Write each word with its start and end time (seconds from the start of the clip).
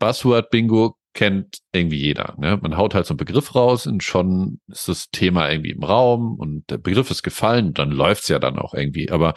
Buzzword-Bingo 0.00 0.96
kennt 1.14 1.58
irgendwie 1.72 1.98
jeder. 1.98 2.34
Ne? 2.38 2.58
Man 2.60 2.76
haut 2.76 2.94
halt 2.94 3.06
so 3.06 3.12
einen 3.12 3.18
Begriff 3.18 3.54
raus 3.54 3.86
und 3.86 4.02
schon 4.02 4.60
ist 4.68 4.88
das 4.88 5.10
Thema 5.10 5.50
irgendwie 5.50 5.70
im 5.70 5.82
Raum 5.82 6.36
und 6.38 6.68
der 6.70 6.78
Begriff 6.78 7.10
ist 7.10 7.22
gefallen, 7.22 7.74
dann 7.74 7.90
läuft's 7.90 8.28
ja 8.28 8.38
dann 8.38 8.58
auch 8.58 8.74
irgendwie. 8.74 9.10
Aber 9.10 9.34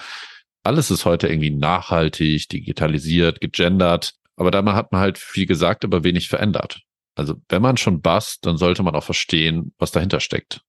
alles 0.64 0.92
ist 0.92 1.06
heute 1.06 1.28
irgendwie 1.28 1.52
nachhaltig, 1.52 2.50
digitalisiert, 2.50 3.42
gegendert. 3.42 4.14
Aber 4.36 4.50
da 4.50 4.64
hat 4.74 4.92
man 4.92 5.02
halt 5.02 5.18
viel 5.18 5.46
gesagt, 5.46 5.84
aber 5.84 6.04
wenig 6.04 6.30
verändert. 6.30 6.82
Also 7.16 7.36
wenn 7.50 7.62
man 7.62 7.78
schon 7.78 8.02
bust, 8.02 8.46
dann 8.46 8.58
sollte 8.58 8.82
man 8.82 8.96
auch 8.96 9.04
verstehen, 9.04 9.74
was 9.78 9.92
dahinter 9.92 10.20
steckt. 10.20 10.62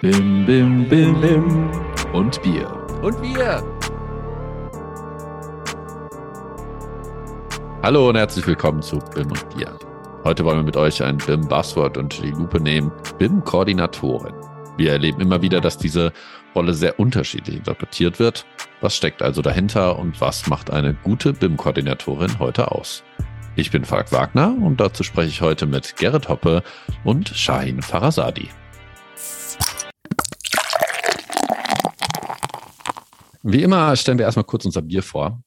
Bim, 0.00 0.46
bim, 0.46 0.88
bim, 0.88 1.20
bim. 1.20 1.70
Und 2.14 2.40
Bier. 2.42 2.66
Und 3.02 3.20
Bier. 3.20 3.62
Hallo 7.82 8.08
und 8.08 8.16
herzlich 8.16 8.46
willkommen 8.46 8.80
zu 8.80 8.98
BIM 9.14 9.30
und 9.30 9.54
Bier. 9.54 9.78
Heute 10.24 10.44
wollen 10.44 10.58
wir 10.58 10.64
mit 10.64 10.76
euch 10.78 11.02
ein 11.02 11.18
BIM-Buzzword 11.18 11.98
unter 11.98 12.22
die 12.22 12.30
Lupe 12.30 12.60
nehmen. 12.60 12.90
BIM-Koordinatorin. 13.18 14.34
Wir 14.78 14.92
erleben 14.92 15.20
immer 15.20 15.42
wieder, 15.42 15.60
dass 15.60 15.76
diese 15.76 16.12
Rolle 16.54 16.72
sehr 16.72 16.98
unterschiedlich 16.98 17.56
interpretiert 17.56 18.18
wird. 18.18 18.46
Was 18.80 18.96
steckt 18.96 19.20
also 19.20 19.42
dahinter 19.42 19.98
und 19.98 20.18
was 20.22 20.46
macht 20.46 20.70
eine 20.70 20.94
gute 20.94 21.34
BIM-Koordinatorin 21.34 22.38
heute 22.38 22.72
aus? 22.72 23.04
Ich 23.54 23.70
bin 23.70 23.84
Falk 23.84 24.12
Wagner 24.12 24.56
und 24.62 24.80
dazu 24.80 25.02
spreche 25.02 25.28
ich 25.28 25.42
heute 25.42 25.66
mit 25.66 25.96
Gerrit 25.96 26.30
Hoppe 26.30 26.62
und 27.04 27.28
Shahin 27.28 27.82
Farasadi. 27.82 28.48
Wie 33.42 33.62
immer 33.62 33.96
stellen 33.96 34.18
wir 34.18 34.26
erstmal 34.26 34.44
kurz 34.44 34.64
unser 34.64 34.82
Bier 34.82 35.02
vor. 35.02 35.42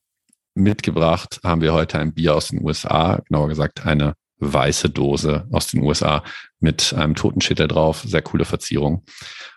Mitgebracht 0.55 1.39
haben 1.43 1.61
wir 1.61 1.73
heute 1.73 1.99
ein 1.99 2.13
Bier 2.13 2.35
aus 2.35 2.47
den 2.47 2.63
USA, 2.63 3.21
genauer 3.27 3.49
gesagt 3.49 3.85
eine 3.85 4.15
weiße 4.39 4.89
Dose 4.89 5.47
aus 5.51 5.67
den 5.67 5.83
USA 5.83 6.23
mit 6.59 6.93
einem 6.93 7.15
Totenschädel 7.15 7.67
drauf, 7.67 8.03
sehr 8.05 8.21
coole 8.21 8.45
Verzierung. 8.45 9.03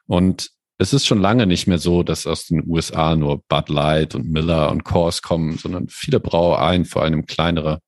Und 0.07 0.51
es 0.79 0.93
ist 0.93 1.07
schon 1.07 1.21
lange 1.21 1.47
nicht 1.47 1.67
mehr 1.67 1.79
so, 1.79 2.03
dass 2.03 2.27
aus 2.27 2.47
den 2.47 2.63
USA 2.67 3.17
nur 3.17 3.43
Bud 3.49 3.69
Light 3.71 4.15
und 4.15 4.29
Miller 4.29 4.71
und 4.71 4.85
Coors 4.85 5.23
kommen, 5.23 5.57
sondern 5.57 5.89
viele 5.89 6.21
Brauereien, 6.21 6.85
vor 6.85 7.03
allem 7.03 7.25
kleinere, 7.25 7.81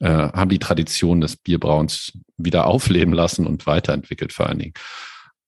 äh, 0.00 0.08
haben 0.08 0.50
die 0.50 0.58
Tradition 0.58 1.22
des 1.22 1.36
Bierbrauens 1.36 2.12
wieder 2.36 2.66
aufleben 2.66 3.14
lassen 3.14 3.46
und 3.46 3.66
weiterentwickelt 3.66 4.32
vor 4.34 4.46
allen 4.46 4.58
Dingen. 4.58 4.74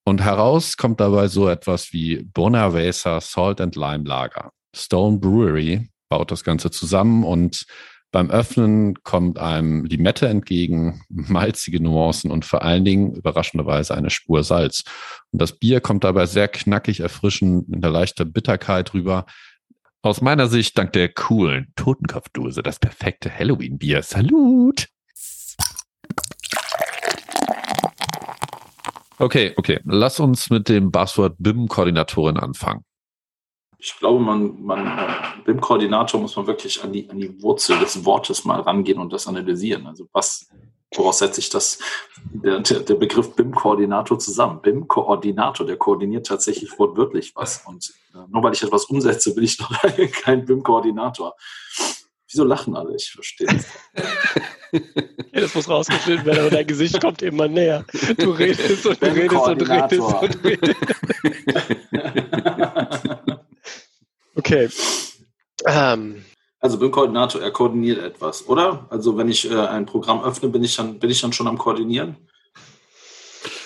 Und 0.04 0.22
heraus 0.22 0.76
kommt 0.76 1.00
dabei 1.00 1.28
so 1.28 1.48
etwas 1.48 1.92
wie 1.92 2.22
Bonavesa 2.22 3.20
Salt 3.20 3.60
and 3.60 3.76
Lime 3.76 4.04
Lager. 4.04 4.50
Stone 4.74 5.18
Brewery 5.18 5.88
baut 6.08 6.30
das 6.30 6.44
Ganze 6.44 6.70
zusammen 6.70 7.24
und 7.24 7.66
beim 8.12 8.28
Öffnen 8.28 8.94
kommt 9.04 9.38
einem 9.38 9.84
Limette 9.84 10.28
entgegen, 10.28 11.02
malzige 11.08 11.80
Nuancen 11.80 12.30
und 12.30 12.44
vor 12.44 12.62
allen 12.62 12.84
Dingen 12.84 13.14
überraschenderweise 13.14 13.94
eine 13.94 14.10
Spur 14.10 14.42
Salz. 14.42 14.82
Und 15.30 15.40
das 15.40 15.58
Bier 15.58 15.80
kommt 15.80 16.04
dabei 16.04 16.26
sehr 16.26 16.48
knackig, 16.48 17.00
erfrischend, 17.00 17.68
mit 17.68 17.84
einer 17.84 17.92
leichten 17.92 18.32
Bitterkeit 18.32 18.94
rüber. 18.94 19.26
Aus 20.02 20.22
meiner 20.22 20.48
Sicht 20.48 20.76
dank 20.78 20.92
der 20.94 21.10
coolen 21.10 21.72
Totenkopfdose 21.76 22.62
das 22.62 22.78
perfekte 22.78 23.30
Halloween-Bier. 23.30 24.02
Salut! 24.02 24.88
Okay, 29.20 29.52
okay. 29.56 29.80
Lass 29.84 30.18
uns 30.18 30.48
mit 30.48 30.70
dem 30.70 30.90
Buzzword 30.90 31.34
BIM-Koordinatorin 31.38 32.38
anfangen. 32.38 32.84
Ich 33.78 33.94
glaube, 33.98 34.18
man, 34.24 34.62
man 34.62 34.98
BIM-Koordinator 35.44 36.18
muss 36.18 36.36
man 36.36 36.46
wirklich 36.46 36.82
an 36.82 36.92
die, 36.92 37.08
an 37.10 37.18
die 37.18 37.42
Wurzel 37.42 37.78
des 37.78 38.02
Wortes 38.06 38.46
mal 38.46 38.60
rangehen 38.60 38.98
und 38.98 39.12
das 39.12 39.26
analysieren. 39.26 39.86
Also 39.86 40.06
was, 40.12 40.48
woraus 40.94 41.18
setze 41.18 41.40
ich 41.40 41.50
das, 41.50 41.80
der, 42.32 42.60
der 42.60 42.94
Begriff 42.94 43.36
BIM-Koordinator 43.36 44.18
zusammen? 44.18 44.62
BIM-Koordinator, 44.62 45.66
der 45.66 45.76
koordiniert 45.76 46.26
tatsächlich 46.26 46.78
wortwörtlich 46.78 47.32
was. 47.36 47.62
Und 47.66 47.92
äh, 48.14 48.18
nur 48.30 48.42
weil 48.42 48.54
ich 48.54 48.62
etwas 48.62 48.86
umsetze, 48.86 49.34
bin 49.34 49.44
ich 49.44 49.56
doch 49.58 49.70
kein 50.22 50.46
BIM-Koordinator. 50.46 51.34
Wieso 52.30 52.44
lachen 52.44 52.76
alle? 52.76 52.94
Ich 52.94 53.10
verstehe 53.10 53.48
das. 53.48 53.66
ja, 55.32 55.40
das 55.40 55.54
muss 55.54 55.68
rausgefilmt 55.68 56.24
werden, 56.24 56.40
aber 56.40 56.50
dein 56.50 56.66
Gesicht 56.66 57.00
kommt 57.00 57.22
immer 57.22 57.48
näher. 57.48 57.84
Du 58.18 58.30
redest 58.38 58.86
und 58.86 59.02
du 59.02 59.06
redest 59.06 59.46
und 59.46 59.68
redest 59.68 60.00
und 60.00 60.44
redest. 60.44 60.76
okay. 64.36 64.68
Ähm. 65.66 66.24
Also 66.60 66.78
BIM-Koordinator, 66.78 67.40
er 67.40 67.50
koordiniert 67.52 67.98
etwas, 67.98 68.46
oder? 68.46 68.86
Also 68.90 69.16
wenn 69.16 69.28
ich 69.28 69.50
äh, 69.50 69.54
ein 69.54 69.86
Programm 69.86 70.22
öffne, 70.22 70.50
bin 70.50 70.62
ich 70.62 70.76
dann, 70.76 70.98
bin 70.98 71.10
ich 71.10 71.20
dann 71.20 71.32
schon 71.32 71.48
am 71.48 71.58
Koordinieren? 71.58 72.16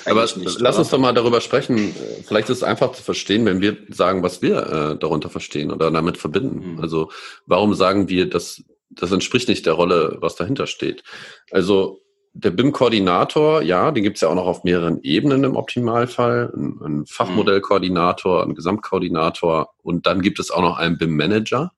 Aber 0.07 0.23
nicht, 0.23 0.61
lass 0.61 0.79
uns 0.79 0.91
doch 0.91 0.99
mal 0.99 1.13
darüber 1.13 1.41
sprechen. 1.41 1.95
Vielleicht 2.27 2.51
ist 2.51 2.59
es 2.59 2.63
einfach 2.63 2.93
zu 2.93 3.03
verstehen, 3.03 3.45
wenn 3.47 3.61
wir 3.61 3.77
sagen, 3.89 4.23
was 4.23 4.43
wir 4.43 4.57
äh, 4.57 4.99
darunter 4.99 5.31
verstehen 5.31 5.71
oder 5.71 5.91
damit 5.91 6.19
verbinden. 6.19 6.75
Mhm. 6.75 6.81
Also 6.81 7.11
warum 7.47 7.75
sagen 7.75 8.09
wir, 8.09 8.29
dass 8.29 8.63
das 8.91 9.13
entspricht 9.13 9.49
nicht 9.49 9.67
der 9.67 9.73
Rolle, 9.73 10.19
was 10.21 10.37
dahinter 10.37 10.67
steht. 10.67 11.03
Also 11.51 12.01
der 12.33 12.51
BIM-Koordinator, 12.51 13.63
ja, 13.63 13.93
den 13.93 14.03
gibt 14.03 14.17
es 14.17 14.23
ja 14.23 14.29
auch 14.29 14.35
noch 14.35 14.47
auf 14.47 14.65
mehreren 14.65 15.01
Ebenen 15.03 15.45
im 15.45 15.57
Optimalfall. 15.57 16.53
Ein, 16.55 16.81
ein 16.85 17.07
Fachmodellkoordinator, 17.07 18.43
ein 18.43 18.55
Gesamtkoordinator 18.55 19.71
und 19.83 20.07
dann 20.07 20.21
gibt 20.21 20.41
es 20.41 20.51
auch 20.51 20.63
noch 20.63 20.77
einen 20.77 20.99
BIM-Manager. 20.99 21.73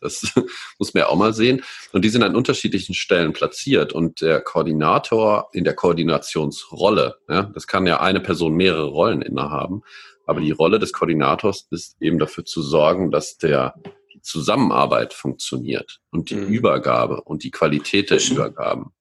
Das 0.00 0.22
muss 0.78 0.94
man 0.94 1.02
ja 1.02 1.08
auch 1.08 1.16
mal 1.16 1.32
sehen. 1.32 1.62
Und 1.92 2.04
die 2.04 2.08
sind 2.08 2.22
an 2.22 2.36
unterschiedlichen 2.36 2.94
Stellen 2.94 3.32
platziert. 3.32 3.92
Und 3.92 4.20
der 4.20 4.40
Koordinator 4.40 5.48
in 5.52 5.64
der 5.64 5.74
Koordinationsrolle, 5.74 7.16
ja, 7.28 7.42
das 7.42 7.66
kann 7.66 7.86
ja 7.86 8.00
eine 8.00 8.20
Person 8.20 8.54
mehrere 8.54 8.86
Rollen 8.86 9.22
innehaben. 9.22 9.82
Aber 10.26 10.40
die 10.40 10.50
Rolle 10.50 10.78
des 10.78 10.92
Koordinators 10.92 11.68
ist 11.70 11.96
eben 12.00 12.18
dafür 12.18 12.44
zu 12.44 12.62
sorgen, 12.62 13.10
dass 13.10 13.38
der 13.38 13.74
die 14.12 14.20
Zusammenarbeit 14.22 15.14
funktioniert 15.14 16.00
und 16.10 16.30
die 16.30 16.36
mhm. 16.36 16.48
Übergabe 16.48 17.20
und 17.22 17.44
die 17.44 17.50
Qualität 17.50 18.10
der 18.10 18.20
Übergaben 18.20 18.92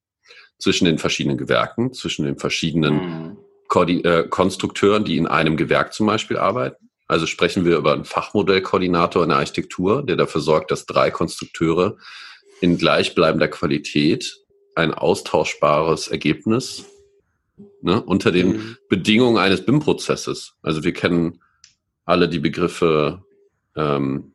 zwischen 0.59 0.85
den 0.85 0.99
verschiedenen 0.99 1.37
Gewerken, 1.37 1.93
zwischen 1.93 2.25
den 2.25 2.37
verschiedenen 2.37 3.37
mhm. 3.73 4.03
äh, 4.03 4.23
Konstrukteuren, 4.29 5.03
die 5.03 5.17
in 5.17 5.27
einem 5.27 5.57
Gewerk 5.57 5.93
zum 5.93 6.05
Beispiel 6.05 6.37
arbeiten 6.37 6.84
also 7.07 7.25
sprechen 7.25 7.65
wir 7.65 7.77
über 7.77 7.93
einen 7.93 8.05
Fachmodellkoordinator 8.05 9.23
in 9.23 9.29
der 9.29 9.37
Architektur, 9.37 10.03
der 10.03 10.15
dafür 10.15 10.41
sorgt, 10.41 10.71
dass 10.71 10.85
drei 10.85 11.11
Konstrukteure 11.11 11.97
in 12.61 12.77
gleichbleibender 12.77 13.47
Qualität 13.47 14.39
ein 14.75 14.93
austauschbares 14.93 16.07
Ergebnis 16.07 16.85
ne, 17.81 18.01
unter 18.01 18.31
den 18.31 18.47
mhm. 18.47 18.77
Bedingungen 18.89 19.37
eines 19.37 19.65
BIM-Prozesses. 19.65 20.55
Also 20.61 20.83
wir 20.83 20.93
kennen 20.93 21.41
alle 22.05 22.27
die 22.27 22.39
Begriffe 22.39 23.23
ähm, 23.75 24.33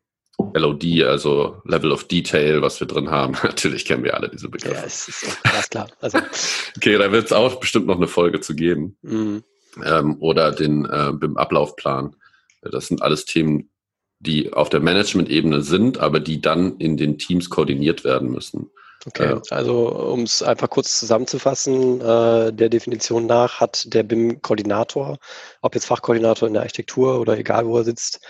LOD, 0.55 1.05
also 1.05 1.61
Level 1.65 1.93
of 1.93 2.05
Detail, 2.05 2.63
was 2.63 2.81
wir 2.81 2.87
drin 2.87 3.11
haben. 3.11 3.33
Natürlich 3.43 3.85
kennen 3.85 4.05
wir 4.05 4.15
alle 4.15 4.29
diese 4.29 4.49
Begriffe. 4.49 4.77
Ja, 4.77 4.83
ist, 4.83 5.09
ist 5.09 5.71
klar. 5.71 5.89
Also. 6.01 6.19
okay, 6.77 6.97
da 6.99 7.13
wird 7.13 7.27
es 7.27 7.33
auch 7.33 7.61
bestimmt 7.61 7.87
noch 7.87 7.97
eine 7.97 8.09
Folge 8.09 8.41
zu 8.41 8.55
geben. 8.55 8.97
Mhm. 9.03 9.43
Ähm, 9.85 10.17
oder 10.21 10.53
den 10.53 10.85
äh, 10.87 11.13
BIM-Ablaufplan. 11.13 12.17
Das 12.63 12.87
sind 12.87 13.03
alles 13.03 13.25
Themen, 13.25 13.71
die 14.19 14.53
auf 14.53 14.69
der 14.69 14.81
Management-Ebene 14.81 15.63
sind, 15.63 15.99
aber 15.99 16.21
die 16.21 16.41
dann 16.41 16.77
in 16.79 16.97
den 16.97 17.19
Teams 17.19 17.49
koordiniert 17.51 18.05
werden 18.05 18.31
müssen. 18.31 18.71
Okay, 19.07 19.41
also 19.49 19.89
um 19.89 20.25
es 20.25 20.43
einfach 20.43 20.69
kurz 20.69 20.99
zusammenzufassen, 20.99 22.03
äh, 22.03 22.53
der 22.53 22.69
Definition 22.69 23.25
nach 23.25 23.59
hat 23.59 23.95
der 23.95 24.03
BIM-Koordinator, 24.03 25.17
ob 25.63 25.75
jetzt 25.75 25.87
Fachkoordinator 25.87 26.49
in 26.49 26.53
der 26.53 26.63
Architektur 26.63 27.19
oder 27.19 27.39
egal 27.39 27.67
wo 27.67 27.79
er 27.79 27.85
sitzt, 27.85 28.21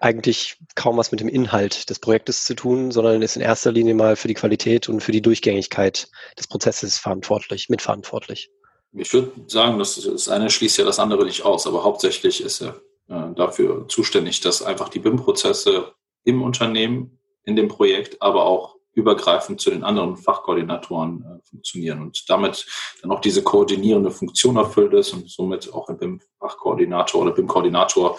eigentlich 0.00 0.56
kaum 0.74 0.96
was 0.96 1.10
mit 1.12 1.20
dem 1.20 1.28
Inhalt 1.28 1.90
des 1.90 1.98
Projektes 1.98 2.46
zu 2.46 2.54
tun, 2.54 2.90
sondern 2.90 3.20
ist 3.20 3.36
in 3.36 3.42
erster 3.42 3.70
Linie 3.70 3.94
mal 3.94 4.16
für 4.16 4.28
die 4.28 4.34
Qualität 4.34 4.88
und 4.88 5.02
für 5.02 5.12
die 5.12 5.22
Durchgängigkeit 5.22 6.08
des 6.38 6.46
Prozesses 6.46 6.98
verantwortlich, 6.98 7.68
mitverantwortlich. 7.68 8.50
Ich 8.92 9.12
würde 9.12 9.32
sagen, 9.46 9.78
das, 9.78 10.00
das 10.00 10.28
eine 10.28 10.48
schließt 10.48 10.78
ja 10.78 10.84
das 10.84 10.98
andere 10.98 11.24
nicht 11.24 11.44
aus, 11.44 11.66
aber 11.66 11.84
hauptsächlich 11.84 12.42
ist 12.42 12.62
er 12.62 12.80
dafür 13.06 13.86
zuständig, 13.88 14.40
dass 14.40 14.62
einfach 14.62 14.88
die 14.88 14.98
BIM-Prozesse 14.98 15.92
im 16.24 16.42
Unternehmen, 16.42 17.18
in 17.44 17.56
dem 17.56 17.68
Projekt, 17.68 18.22
aber 18.22 18.44
auch 18.46 18.76
übergreifend 18.94 19.60
zu 19.60 19.70
den 19.70 19.84
anderen 19.84 20.16
Fachkoordinatoren 20.16 21.24
äh, 21.24 21.48
funktionieren 21.48 22.00
und 22.00 22.24
damit 22.28 22.66
dann 23.02 23.10
auch 23.10 23.20
diese 23.20 23.42
koordinierende 23.42 24.10
Funktion 24.10 24.56
erfüllt 24.56 24.92
ist 24.94 25.12
und 25.12 25.28
somit 25.28 25.72
auch 25.72 25.88
ein 25.88 25.98
BIM-Fachkoordinator 25.98 27.22
oder 27.22 27.32
BIM-Koordinator 27.32 28.18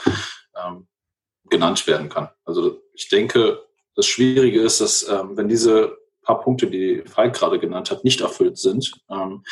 ähm, 0.64 0.88
genannt 1.50 1.88
werden 1.88 2.10
kann. 2.10 2.30
Also 2.44 2.82
ich 2.94 3.08
denke, 3.10 3.64
das 3.96 4.06
Schwierige 4.06 4.62
ist, 4.62 4.82
dass 4.82 5.08
ähm, 5.08 5.38
wenn 5.38 5.48
diese 5.48 5.98
paar 6.24 6.42
Punkte, 6.42 6.68
die 6.68 7.04
Falk 7.06 7.36
gerade 7.36 7.60
genannt 7.60 7.92
hat, 7.92 8.04
nicht 8.04 8.22
erfüllt 8.22 8.58
sind, 8.58 8.92
ähm, 9.10 9.44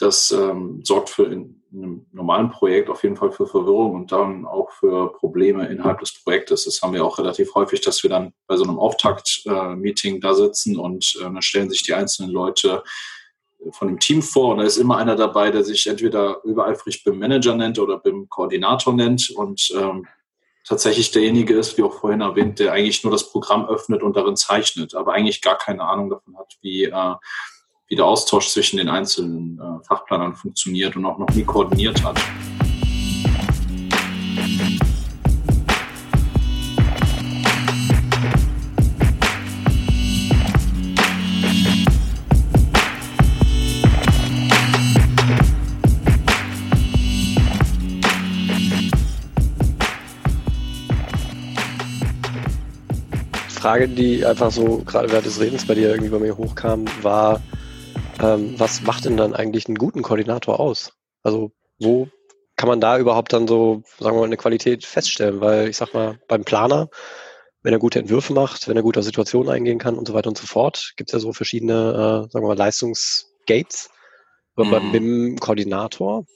das 0.00 0.30
ähm, 0.30 0.80
sorgt 0.84 1.10
für 1.10 1.24
in, 1.24 1.62
in, 1.72 1.84
einem 1.84 2.06
normalen 2.12 2.50
Projekt 2.50 2.88
auf 2.88 3.02
jeden 3.02 3.16
Fall 3.16 3.30
für 3.30 3.46
Verwirrung 3.46 3.94
und 3.94 4.12
dann 4.12 4.46
auch 4.46 4.70
für 4.72 5.12
Probleme 5.12 5.68
innerhalb 5.68 6.00
des 6.00 6.12
Projektes. 6.22 6.64
Das 6.64 6.80
haben 6.82 6.94
wir 6.94 7.04
auch 7.04 7.18
relativ 7.18 7.54
häufig, 7.54 7.80
dass 7.80 8.02
wir 8.02 8.10
dann 8.10 8.32
bei 8.46 8.56
so 8.56 8.64
einem 8.64 8.78
Auftakt-Meeting 8.78 10.16
äh, 10.16 10.20
da 10.20 10.34
sitzen 10.34 10.78
und 10.78 11.16
äh, 11.20 11.24
dann 11.24 11.42
stellen 11.42 11.70
sich 11.70 11.82
die 11.82 11.94
einzelnen 11.94 12.32
Leute 12.32 12.82
von 13.72 13.88
dem 13.88 13.98
Team 13.98 14.22
vor 14.22 14.52
und 14.52 14.58
da 14.58 14.64
ist 14.64 14.78
immer 14.78 14.96
einer 14.96 15.16
dabei, 15.16 15.50
der 15.50 15.64
sich 15.64 15.86
entweder 15.86 16.42
übereifrig 16.44 17.04
BIM 17.04 17.18
Manager 17.18 17.54
nennt 17.54 17.78
oder 17.78 17.98
BIM 17.98 18.28
Koordinator 18.28 18.94
nennt 18.94 19.30
und 19.30 19.70
ähm, 19.78 20.06
tatsächlich 20.64 21.10
derjenige 21.10 21.54
ist, 21.54 21.76
wie 21.76 21.82
auch 21.82 21.92
vorhin 21.92 22.20
erwähnt, 22.20 22.58
der 22.58 22.72
eigentlich 22.72 23.04
nur 23.04 23.12
das 23.12 23.30
Programm 23.30 23.66
öffnet 23.66 24.02
und 24.02 24.16
darin 24.16 24.36
zeichnet, 24.36 24.94
aber 24.94 25.12
eigentlich 25.12 25.42
gar 25.42 25.58
keine 25.58 25.82
Ahnung 25.82 26.10
davon 26.10 26.38
hat, 26.38 26.56
wie 26.62 26.84
äh, 26.84 27.14
wie 27.90 27.96
der 27.96 28.06
Austausch 28.06 28.48
zwischen 28.48 28.76
den 28.76 28.88
einzelnen 28.88 29.58
äh, 29.58 29.84
Fachplanern 29.84 30.36
funktioniert 30.36 30.94
und 30.94 31.04
auch 31.04 31.18
noch 31.18 31.28
nie 31.30 31.42
koordiniert 31.42 32.02
hat. 32.04 32.16
Frage, 53.48 53.88
die 53.88 54.24
einfach 54.24 54.52
so 54.52 54.82
gerade 54.86 55.10
während 55.10 55.26
des 55.26 55.40
Redens 55.40 55.66
bei 55.66 55.74
dir 55.74 55.90
irgendwie 55.90 56.08
bei 56.08 56.18
mir 56.18 56.36
hochkam, 56.36 56.86
war, 57.02 57.40
ähm, 58.22 58.54
was 58.58 58.82
macht 58.82 59.04
denn 59.04 59.16
dann 59.16 59.34
eigentlich 59.34 59.66
einen 59.66 59.78
guten 59.78 60.02
Koordinator 60.02 60.60
aus? 60.60 60.92
Also 61.22 61.52
wo 61.78 62.08
kann 62.56 62.68
man 62.68 62.80
da 62.80 62.98
überhaupt 62.98 63.32
dann 63.32 63.48
so, 63.48 63.82
sagen 63.98 64.16
wir 64.16 64.20
mal, 64.20 64.26
eine 64.26 64.36
Qualität 64.36 64.84
feststellen? 64.84 65.40
Weil 65.40 65.68
ich 65.68 65.76
sag 65.76 65.94
mal, 65.94 66.18
beim 66.28 66.44
Planer, 66.44 66.88
wenn 67.62 67.72
er 67.72 67.78
gute 67.78 67.98
Entwürfe 67.98 68.32
macht, 68.32 68.68
wenn 68.68 68.76
er 68.76 68.82
gut 68.82 68.98
auf 68.98 69.04
Situationen 69.04 69.50
eingehen 69.50 69.78
kann 69.78 69.96
und 69.96 70.06
so 70.06 70.14
weiter 70.14 70.28
und 70.28 70.38
so 70.38 70.46
fort, 70.46 70.92
gibt 70.96 71.10
es 71.10 71.12
ja 71.12 71.18
so 71.18 71.32
verschiedene, 71.32 71.72
äh, 71.72 72.30
sagen 72.30 72.44
wir 72.44 72.48
mal, 72.48 72.56
Leistungsgates. 72.56 73.90
Aber 74.56 74.66
mhm. 74.66 74.70
beim 74.70 74.92
BIM-Koordinator, 74.92 76.26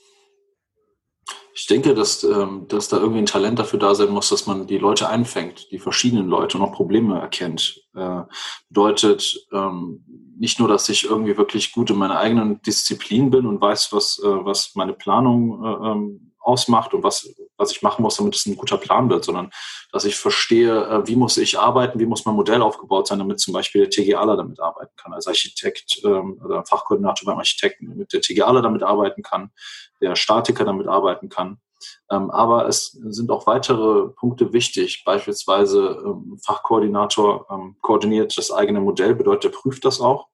ich 1.54 1.66
denke, 1.66 1.94
dass, 1.94 2.24
ähm, 2.24 2.66
dass 2.68 2.88
da 2.88 2.98
irgendwie 2.98 3.20
ein 3.20 3.26
Talent 3.26 3.58
dafür 3.58 3.78
da 3.78 3.94
sein 3.94 4.10
muss, 4.10 4.28
dass 4.28 4.46
man 4.46 4.66
die 4.66 4.78
Leute 4.78 5.08
einfängt, 5.08 5.70
die 5.70 5.78
verschiedenen 5.78 6.26
Leute 6.26 6.58
und 6.58 6.64
auch 6.64 6.72
Probleme 6.72 7.18
erkennt. 7.18 7.80
Äh, 7.94 8.22
bedeutet 8.68 9.46
ähm, 9.52 10.04
nicht 10.36 10.58
nur, 10.58 10.68
dass 10.68 10.88
ich 10.88 11.04
irgendwie 11.04 11.36
wirklich 11.36 11.72
gut 11.72 11.90
in 11.90 11.96
meiner 11.96 12.18
eigenen 12.18 12.60
Disziplin 12.62 13.30
bin 13.30 13.46
und 13.46 13.60
weiß, 13.60 13.92
was, 13.92 14.20
äh, 14.22 14.26
was 14.26 14.72
meine 14.74 14.94
Planung 14.94 15.64
äh, 15.64 15.90
ähm, 15.90 16.33
ausmacht 16.44 16.94
und 16.94 17.02
was, 17.02 17.28
was 17.56 17.72
ich 17.72 17.82
machen 17.82 18.02
muss, 18.02 18.16
damit 18.16 18.36
es 18.36 18.46
ein 18.46 18.56
guter 18.56 18.76
Plan 18.76 19.08
wird, 19.08 19.24
sondern 19.24 19.50
dass 19.92 20.04
ich 20.04 20.16
verstehe, 20.16 20.86
äh, 20.86 21.06
wie 21.06 21.16
muss 21.16 21.36
ich 21.36 21.58
arbeiten, 21.58 21.98
wie 21.98 22.06
muss 22.06 22.24
mein 22.26 22.34
Modell 22.34 22.62
aufgebaut 22.62 23.08
sein, 23.08 23.18
damit 23.18 23.40
zum 23.40 23.54
Beispiel 23.54 23.82
der 23.82 23.90
TGAler 23.90 24.36
damit 24.36 24.60
arbeiten 24.60 24.92
kann, 24.96 25.12
als 25.12 25.26
Architekt 25.26 26.00
ähm, 26.04 26.40
oder 26.44 26.64
Fachkoordinator 26.64 27.26
beim 27.26 27.38
Architekten, 27.38 27.88
damit 27.88 28.12
der 28.12 28.20
TGAler 28.20 28.62
damit 28.62 28.82
arbeiten 28.82 29.22
kann, 29.22 29.50
der 30.00 30.16
Statiker 30.16 30.64
damit 30.64 30.86
arbeiten 30.86 31.28
kann. 31.28 31.58
Ähm, 32.10 32.30
aber 32.30 32.68
es 32.68 32.92
sind 33.08 33.30
auch 33.30 33.46
weitere 33.46 34.08
Punkte 34.08 34.52
wichtig. 34.52 35.02
Beispielsweise 35.04 36.02
ähm, 36.04 36.38
Fachkoordinator 36.44 37.46
ähm, 37.50 37.76
koordiniert 37.80 38.36
das 38.36 38.50
eigene 38.50 38.80
Modell, 38.80 39.14
bedeutet, 39.14 39.52
er 39.52 39.58
prüft 39.58 39.84
das 39.84 40.00
auch. 40.00 40.28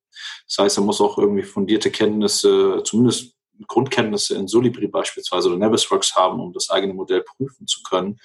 Das 0.46 0.58
heißt, 0.58 0.78
er 0.78 0.84
muss 0.84 1.00
auch 1.00 1.18
irgendwie 1.18 1.44
fundierte 1.44 1.90
Kenntnisse, 1.90 2.82
zumindest 2.84 3.36
Grundkenntnisse 3.66 4.36
in 4.36 4.48
Solibri 4.48 4.86
beispielsweise 4.88 5.48
oder 5.48 5.58
Navisworks 5.58 6.14
haben, 6.16 6.40
um 6.40 6.52
das 6.52 6.70
eigene 6.70 6.94
Modell 6.94 7.22
prüfen 7.22 7.66
zu 7.66 7.82
können 7.82 8.18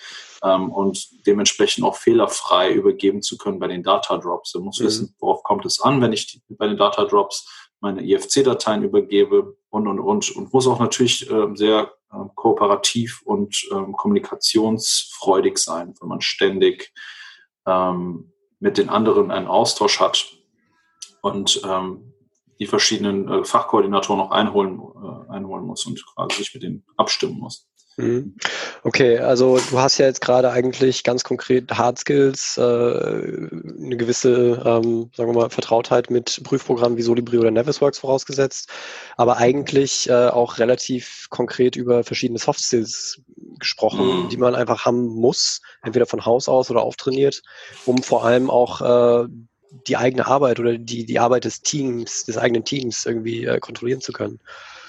ähm, 0.43 0.71
und 0.71 1.25
dementsprechend 1.25 1.83
auch 1.83 1.95
fehlerfrei 1.95 2.71
übergeben 2.71 3.21
zu 3.21 3.37
können 3.37 3.59
bei 3.59 3.67
den 3.67 3.83
Data 3.83 4.17
Drops. 4.17 4.55
Er 4.55 4.61
muss 4.61 4.79
mhm. 4.79 4.85
wissen, 4.85 5.15
worauf 5.19 5.43
kommt 5.43 5.65
es 5.65 5.79
an, 5.81 6.01
wenn 6.01 6.13
ich 6.13 6.27
die, 6.27 6.41
bei 6.55 6.67
den 6.67 6.77
Data 6.77 7.05
Drops 7.05 7.47
meine 7.79 8.03
IFC-Dateien 8.03 8.83
übergebe 8.83 9.57
und, 9.69 9.87
und, 9.87 9.99
und. 9.99 10.35
Und 10.35 10.53
muss 10.53 10.67
auch 10.67 10.79
natürlich 10.79 11.29
äh, 11.29 11.47
sehr 11.53 11.93
äh, 12.11 12.17
kooperativ 12.35 13.21
und 13.25 13.67
ähm, 13.71 13.93
kommunikationsfreudig 13.93 15.57
sein, 15.57 15.93
wenn 15.99 16.09
man 16.09 16.21
ständig 16.21 16.93
ähm, 17.67 18.31
mit 18.59 18.77
den 18.77 18.89
anderen 18.89 19.31
einen 19.31 19.47
Austausch 19.47 19.99
hat 19.99 20.25
und 21.21 21.61
ähm, 21.63 22.14
die 22.59 22.67
verschiedenen 22.67 23.29
äh, 23.29 23.43
Fachkoordinatoren 23.43 24.19
noch 24.19 24.31
einholen, 24.31 24.79
äh, 24.79 25.33
einholen 25.33 25.65
muss 25.65 25.85
und 25.85 26.03
quasi 26.05 26.37
sich 26.37 26.53
mit 26.53 26.63
denen 26.63 26.83
abstimmen 26.97 27.39
muss. 27.39 27.67
Mhm. 27.97 28.35
Okay, 28.83 29.19
also 29.19 29.57
du 29.69 29.79
hast 29.79 29.97
ja 29.97 30.05
jetzt 30.05 30.19
gerade 30.19 30.51
eigentlich 30.51 31.03
ganz 31.03 31.23
konkret 31.23 31.71
Hard 31.71 31.97
Skills, 31.97 32.57
äh, 32.57 32.61
eine 32.61 33.95
gewisse, 33.97 34.61
ähm, 34.65 35.11
sagen 35.15 35.33
wir 35.33 35.41
mal, 35.41 35.49
Vertrautheit 35.49 36.09
mit 36.09 36.41
Prüfprogrammen 36.43 36.97
wie 36.97 37.03
Solibri 37.03 37.37
oder 37.37 37.51
Navisworks 37.51 37.99
vorausgesetzt, 37.99 38.69
aber 39.15 39.37
eigentlich 39.37 40.09
äh, 40.09 40.27
auch 40.27 40.59
relativ 40.59 41.27
konkret 41.29 41.77
über 41.77 42.03
verschiedene 42.03 42.39
Soft 42.39 42.59
Skills 42.59 43.21
gesprochen, 43.59 44.23
mhm. 44.23 44.29
die 44.29 44.37
man 44.37 44.55
einfach 44.55 44.85
haben 44.85 45.05
muss, 45.07 45.61
entweder 45.81 46.05
von 46.05 46.25
Haus 46.25 46.49
aus 46.49 46.69
oder 46.69 46.81
auftrainiert, 46.81 47.43
um 47.85 48.03
vor 48.03 48.25
allem 48.25 48.49
auch 48.49 48.81
äh, 48.81 49.27
die 49.87 49.97
eigene 49.97 50.25
Arbeit 50.25 50.59
oder 50.59 50.77
die, 50.77 51.05
die 51.05 51.19
Arbeit 51.19 51.45
des 51.45 51.61
Teams, 51.61 52.25
des 52.25 52.37
eigenen 52.37 52.63
Teams 52.63 53.05
irgendwie 53.05 53.45
äh, 53.45 53.59
kontrollieren 53.59 54.01
zu 54.01 54.11
können 54.11 54.39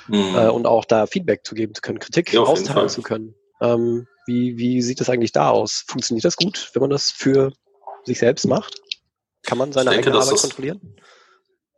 mhm. 0.08 0.34
äh, 0.36 0.48
und 0.48 0.66
auch 0.66 0.84
da 0.84 1.06
Feedback 1.06 1.44
zu 1.44 1.54
geben 1.54 1.74
zu 1.74 1.80
können, 1.80 1.98
Kritik 1.98 2.32
ja, 2.32 2.40
austeilen 2.40 2.88
zu 2.88 3.02
können. 3.02 3.34
Ähm, 3.60 4.06
wie, 4.26 4.58
wie 4.58 4.82
sieht 4.82 5.00
das 5.00 5.08
eigentlich 5.08 5.32
da 5.32 5.50
aus? 5.50 5.84
Funktioniert 5.86 6.24
das 6.24 6.36
gut, 6.36 6.70
wenn 6.74 6.80
man 6.80 6.90
das 6.90 7.10
für 7.10 7.52
sich 8.04 8.18
selbst 8.18 8.46
macht? 8.46 8.80
Kann 9.42 9.58
man 9.58 9.72
seine 9.72 9.90
denke, 9.90 10.08
eigene 10.08 10.22
Arbeit 10.22 10.40
kontrollieren? 10.40 10.96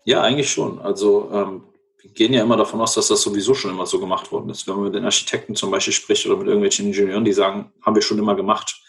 Ja, 0.04 0.22
eigentlich 0.22 0.50
schon. 0.50 0.80
Also 0.80 1.30
ähm, 1.32 1.64
wir 2.00 2.10
gehen 2.12 2.32
ja 2.32 2.42
immer 2.42 2.56
davon 2.56 2.80
aus, 2.80 2.94
dass 2.94 3.08
das 3.08 3.20
sowieso 3.20 3.54
schon 3.54 3.70
immer 3.70 3.86
so 3.86 4.00
gemacht 4.00 4.32
worden 4.32 4.50
ist. 4.50 4.66
Wenn 4.66 4.74
man 4.74 4.84
mit 4.84 4.94
den 4.94 5.04
Architekten 5.04 5.54
zum 5.54 5.70
Beispiel 5.70 5.92
spricht 5.92 6.26
oder 6.26 6.36
mit 6.36 6.46
irgendwelchen 6.46 6.86
Ingenieuren, 6.86 7.24
die 7.24 7.32
sagen, 7.32 7.72
haben 7.82 7.94
wir 7.94 8.02
schon 8.02 8.18
immer 8.18 8.34
gemacht. 8.34 8.80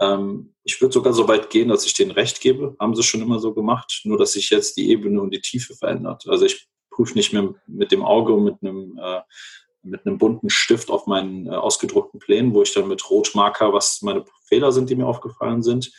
Ähm, 0.00 0.54
ich 0.64 0.80
würde 0.80 0.92
sogar 0.92 1.12
so 1.12 1.28
weit 1.28 1.50
gehen, 1.50 1.68
dass 1.68 1.86
ich 1.86 1.94
denen 1.94 2.10
recht 2.10 2.40
gebe. 2.40 2.76
Haben 2.80 2.94
sie 2.94 3.02
schon 3.02 3.22
immer 3.22 3.38
so 3.38 3.54
gemacht, 3.54 4.00
nur 4.04 4.18
dass 4.18 4.32
sich 4.32 4.50
jetzt 4.50 4.76
die 4.76 4.90
Ebene 4.90 5.20
und 5.20 5.30
die 5.30 5.40
Tiefe 5.40 5.74
verändert. 5.74 6.24
Also 6.28 6.46
ich 6.46 6.68
prüfe 6.90 7.14
nicht 7.14 7.32
mehr 7.32 7.54
mit 7.66 7.92
dem 7.92 8.04
Auge 8.04 8.32
und 8.32 8.44
mit 8.44 8.56
einem, 8.62 8.98
äh, 9.02 9.20
mit 9.82 10.06
einem 10.06 10.18
bunten 10.18 10.48
Stift 10.50 10.90
auf 10.90 11.06
meinen 11.06 11.46
äh, 11.46 11.50
ausgedruckten 11.50 12.20
Plänen, 12.20 12.54
wo 12.54 12.62
ich 12.62 12.72
dann 12.72 12.88
mit 12.88 13.08
Rotmarker, 13.10 13.72
was 13.72 14.00
meine 14.02 14.24
Fehler 14.46 14.72
sind, 14.72 14.88
die 14.90 14.96
mir 14.96 15.06
aufgefallen 15.06 15.62
sind, 15.62 15.92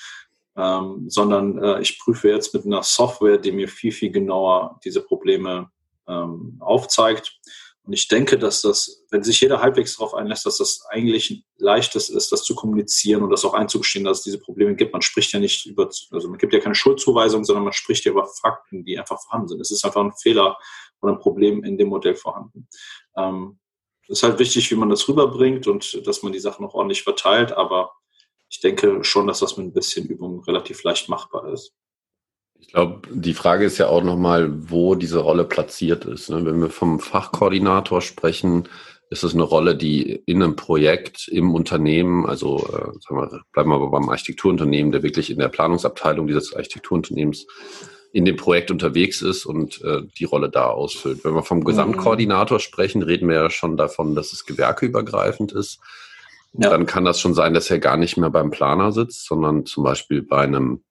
ähm, 0.58 1.10
sondern 1.10 1.62
äh, 1.62 1.81
ich 1.81 2.00
prüfe 2.00 2.29
jetzt 2.29 2.53
mit 2.53 2.65
einer 2.65 2.84
Software, 2.84 3.38
die 3.38 3.51
mir 3.51 3.67
viel, 3.67 3.91
viel 3.91 4.12
genauer 4.12 4.79
diese 4.84 5.01
Probleme 5.01 5.69
ähm, 6.08 6.58
aufzeigt. 6.60 7.39
Und 7.86 7.94
ich 7.94 8.08
denke, 8.08 8.39
dass 8.39 8.63
das, 8.63 9.06
wenn 9.12 9.24
sich 9.24 9.39
jeder 9.42 9.62
halbwegs 9.62 9.96
darauf 9.96 10.15
einlässt, 10.15 10.46
dass 10.48 10.58
das 10.58 10.84
eigentlich 10.89 11.46
leichtes 11.58 12.10
ist, 12.10 12.32
das 12.32 12.44
zu 12.44 12.56
kommunizieren 12.56 13.22
und 13.22 13.30
das 13.30 13.46
auch 13.46 13.54
einzugestehen, 13.54 14.06
dass 14.06 14.20
es 14.20 14.24
diese 14.24 14.39
Probleme 14.39 14.75
gibt. 14.75 14.92
Man 14.92 15.04
spricht 15.04 15.32
ja 15.34 15.39
nicht 15.39 15.68
über, 15.68 15.89
also 16.12 16.27
man 16.27 16.39
gibt 16.39 16.51
ja 16.54 16.60
keine 16.60 16.74
Schuldzuweisung, 16.74 17.44
sondern 17.44 17.63
man 17.63 17.74
spricht 17.74 18.04
ja 18.06 18.12
über 18.12 18.25
Fakten, 18.25 18.84
die 18.84 18.98
einfach 18.98 19.22
vorhanden 19.22 19.50
sind. 19.50 19.62
Es 19.62 19.70
ist 19.70 19.86
einfach 19.86 20.01
ein 20.01 20.13
Fehler 20.13 20.58
oder 21.00 21.13
ein 21.13 21.20
Problem 21.20 21.63
in 21.63 21.77
dem 21.77 21.89
Modell 21.89 22.15
vorhanden. 22.15 22.68
Ähm, 23.15 23.60
ist 24.08 24.24
halt 24.24 24.39
wichtig, 24.39 24.70
wie 24.72 24.75
man 24.75 24.89
das 24.89 25.08
rüberbringt 25.08 25.68
und 25.68 26.08
dass 26.08 26.24
man 26.24 26.32
die 26.32 26.39
Sachen 26.39 26.63
noch 26.63 26.74
ordentlich 26.74 27.04
verteilt, 27.04 27.51
aber 27.51 27.92
ich 28.50 28.60
denke 28.62 29.04
schon, 29.04 29.27
dass 29.27 29.39
das 29.39 29.58
mit 29.58 29.68
ein 29.68 29.74
bisschen 29.74 30.08
Übung 30.08 30.44
relativ 30.44 30.84
leicht 30.84 31.10
machbar 31.10 31.51
ist. 31.51 31.74
Ich 32.65 32.74
glaube, 32.74 33.07
die 33.12 33.34
Frage 33.34 33.65
ist 33.65 33.77
ja 33.77 33.88
auch 33.88 34.03
nochmal, 34.03 34.51
wo 34.69 34.95
diese 34.95 35.19
Rolle 35.19 35.45
platziert 35.45 36.05
ist. 36.05 36.29
Ne? 36.29 36.45
Wenn 36.45 36.60
wir 36.62 36.69
vom 36.69 37.00
Fachkoordinator 37.00 38.01
sprechen, 38.01 38.67
ist 39.10 39.24
es 39.24 39.34
eine 39.34 39.43
Rolle, 39.43 39.75
die 39.75 40.24
in 40.25 40.41
einem 40.41 40.55
Projekt, 40.55 41.27
im 41.27 41.53
Unternehmen, 41.53 42.25
also 42.25 42.57
äh, 42.57 43.00
sagen 43.00 43.22
wir, 43.22 43.41
bleiben 43.53 43.69
wir 43.69 43.75
aber 43.75 43.91
beim 43.91 44.10
Architekturunternehmen, 44.10 44.91
der 44.91 45.03
wirklich 45.03 45.29
in 45.29 45.39
der 45.39 45.48
Planungsabteilung 45.48 46.27
dieses 46.27 46.55
Architekturunternehmens 46.55 47.45
in 48.12 48.25
dem 48.25 48.38
Projekt 48.38 48.72
unterwegs 48.72 49.22
ist 49.22 49.45
und 49.45 49.81
äh, 49.84 50.01
die 50.17 50.24
Rolle 50.24 50.50
da 50.50 50.67
ausfüllt. 50.67 51.25
Wenn 51.25 51.36
wir 51.36 51.43
vom 51.43 51.60
mhm. 51.60 51.65
Gesamtkoordinator 51.65 52.60
sprechen, 52.60 53.03
reden 53.03 53.27
wir 53.27 53.36
ja 53.36 53.50
schon 53.50 53.77
davon, 53.77 54.15
dass 54.15 54.34
es 54.34 54.45
gewerkeübergreifend 54.45 55.51
ist. 55.51 55.79
Ja. 56.53 56.69
Dann 56.69 56.86
kann 56.86 57.03
das 57.03 57.19
schon 57.19 57.34
sein, 57.34 57.53
dass 57.53 57.69
er 57.69 57.79
gar 57.79 57.98
nicht 57.98 58.15
mehr 58.15 58.29
beim 58.29 58.51
Planer 58.51 58.93
sitzt, 58.93 59.27
sondern 59.27 59.65
zum 59.65 59.84
Beispiel 59.84 60.22
bei 60.22 60.39
einem, 60.39 60.84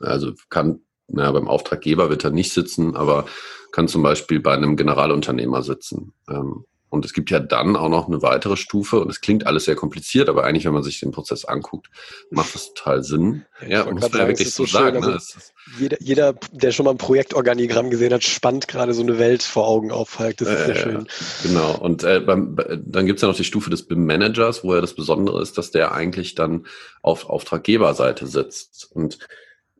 also 0.00 0.32
kann, 0.48 0.80
naja, 1.08 1.32
beim 1.32 1.48
Auftraggeber 1.48 2.10
wird 2.10 2.24
er 2.24 2.30
nicht 2.30 2.52
sitzen, 2.52 2.96
aber 2.96 3.26
kann 3.72 3.88
zum 3.88 4.02
Beispiel 4.02 4.40
bei 4.40 4.52
einem 4.52 4.76
Generalunternehmer 4.76 5.62
sitzen. 5.62 6.12
Ähm, 6.28 6.64
Und 6.92 7.06
es 7.06 7.14
gibt 7.14 7.30
ja 7.30 7.40
dann 7.40 7.74
auch 7.74 7.88
noch 7.88 8.06
eine 8.06 8.20
weitere 8.20 8.58
Stufe 8.58 9.00
und 9.00 9.08
es 9.08 9.22
klingt 9.22 9.46
alles 9.46 9.64
sehr 9.64 9.76
kompliziert, 9.76 10.28
aber 10.28 10.44
eigentlich, 10.44 10.66
wenn 10.66 10.74
man 10.74 10.82
sich 10.82 11.00
den 11.00 11.10
Prozess 11.10 11.46
anguckt, 11.46 11.88
macht 12.28 12.54
das 12.54 12.74
total 12.74 13.02
Sinn. 13.02 13.46
Ja, 13.66 13.90
muss 13.90 14.02
man 14.10 14.20
ja 14.20 14.28
wirklich 14.28 14.52
so 14.52 14.66
sagen. 14.66 15.02
Schön, 15.02 15.08
ne? 15.08 15.14
also 15.14 15.38
jeder, 15.78 15.96
jeder, 16.02 16.34
der 16.52 16.70
schon 16.70 16.84
mal 16.84 16.90
ein 16.90 16.98
Projektorganigramm 16.98 17.88
gesehen 17.88 18.12
hat, 18.12 18.24
spannt 18.24 18.68
gerade 18.68 18.92
so 18.92 19.00
eine 19.00 19.18
Welt 19.18 19.42
vor 19.42 19.66
Augen 19.66 19.90
auf. 19.90 20.18
Das 20.18 20.46
ist 20.46 20.48
äh, 20.48 20.66
sehr 20.66 20.74
schön. 20.74 21.08
Genau. 21.44 21.78
Und 21.78 22.04
äh, 22.04 22.20
beim, 22.20 22.56
dann 22.84 23.06
gibt 23.06 23.16
es 23.16 23.22
ja 23.22 23.28
noch 23.28 23.36
die 23.36 23.44
Stufe 23.44 23.70
des 23.70 23.84
BIM-Managers, 23.86 24.62
wo 24.62 24.74
ja 24.74 24.82
das 24.82 24.92
Besondere 24.92 25.40
ist, 25.40 25.56
dass 25.56 25.70
der 25.70 25.92
eigentlich 25.92 26.34
dann 26.34 26.66
auf 27.00 27.24
Auftraggeberseite 27.30 28.26
sitzt. 28.26 28.90
Und 28.92 29.18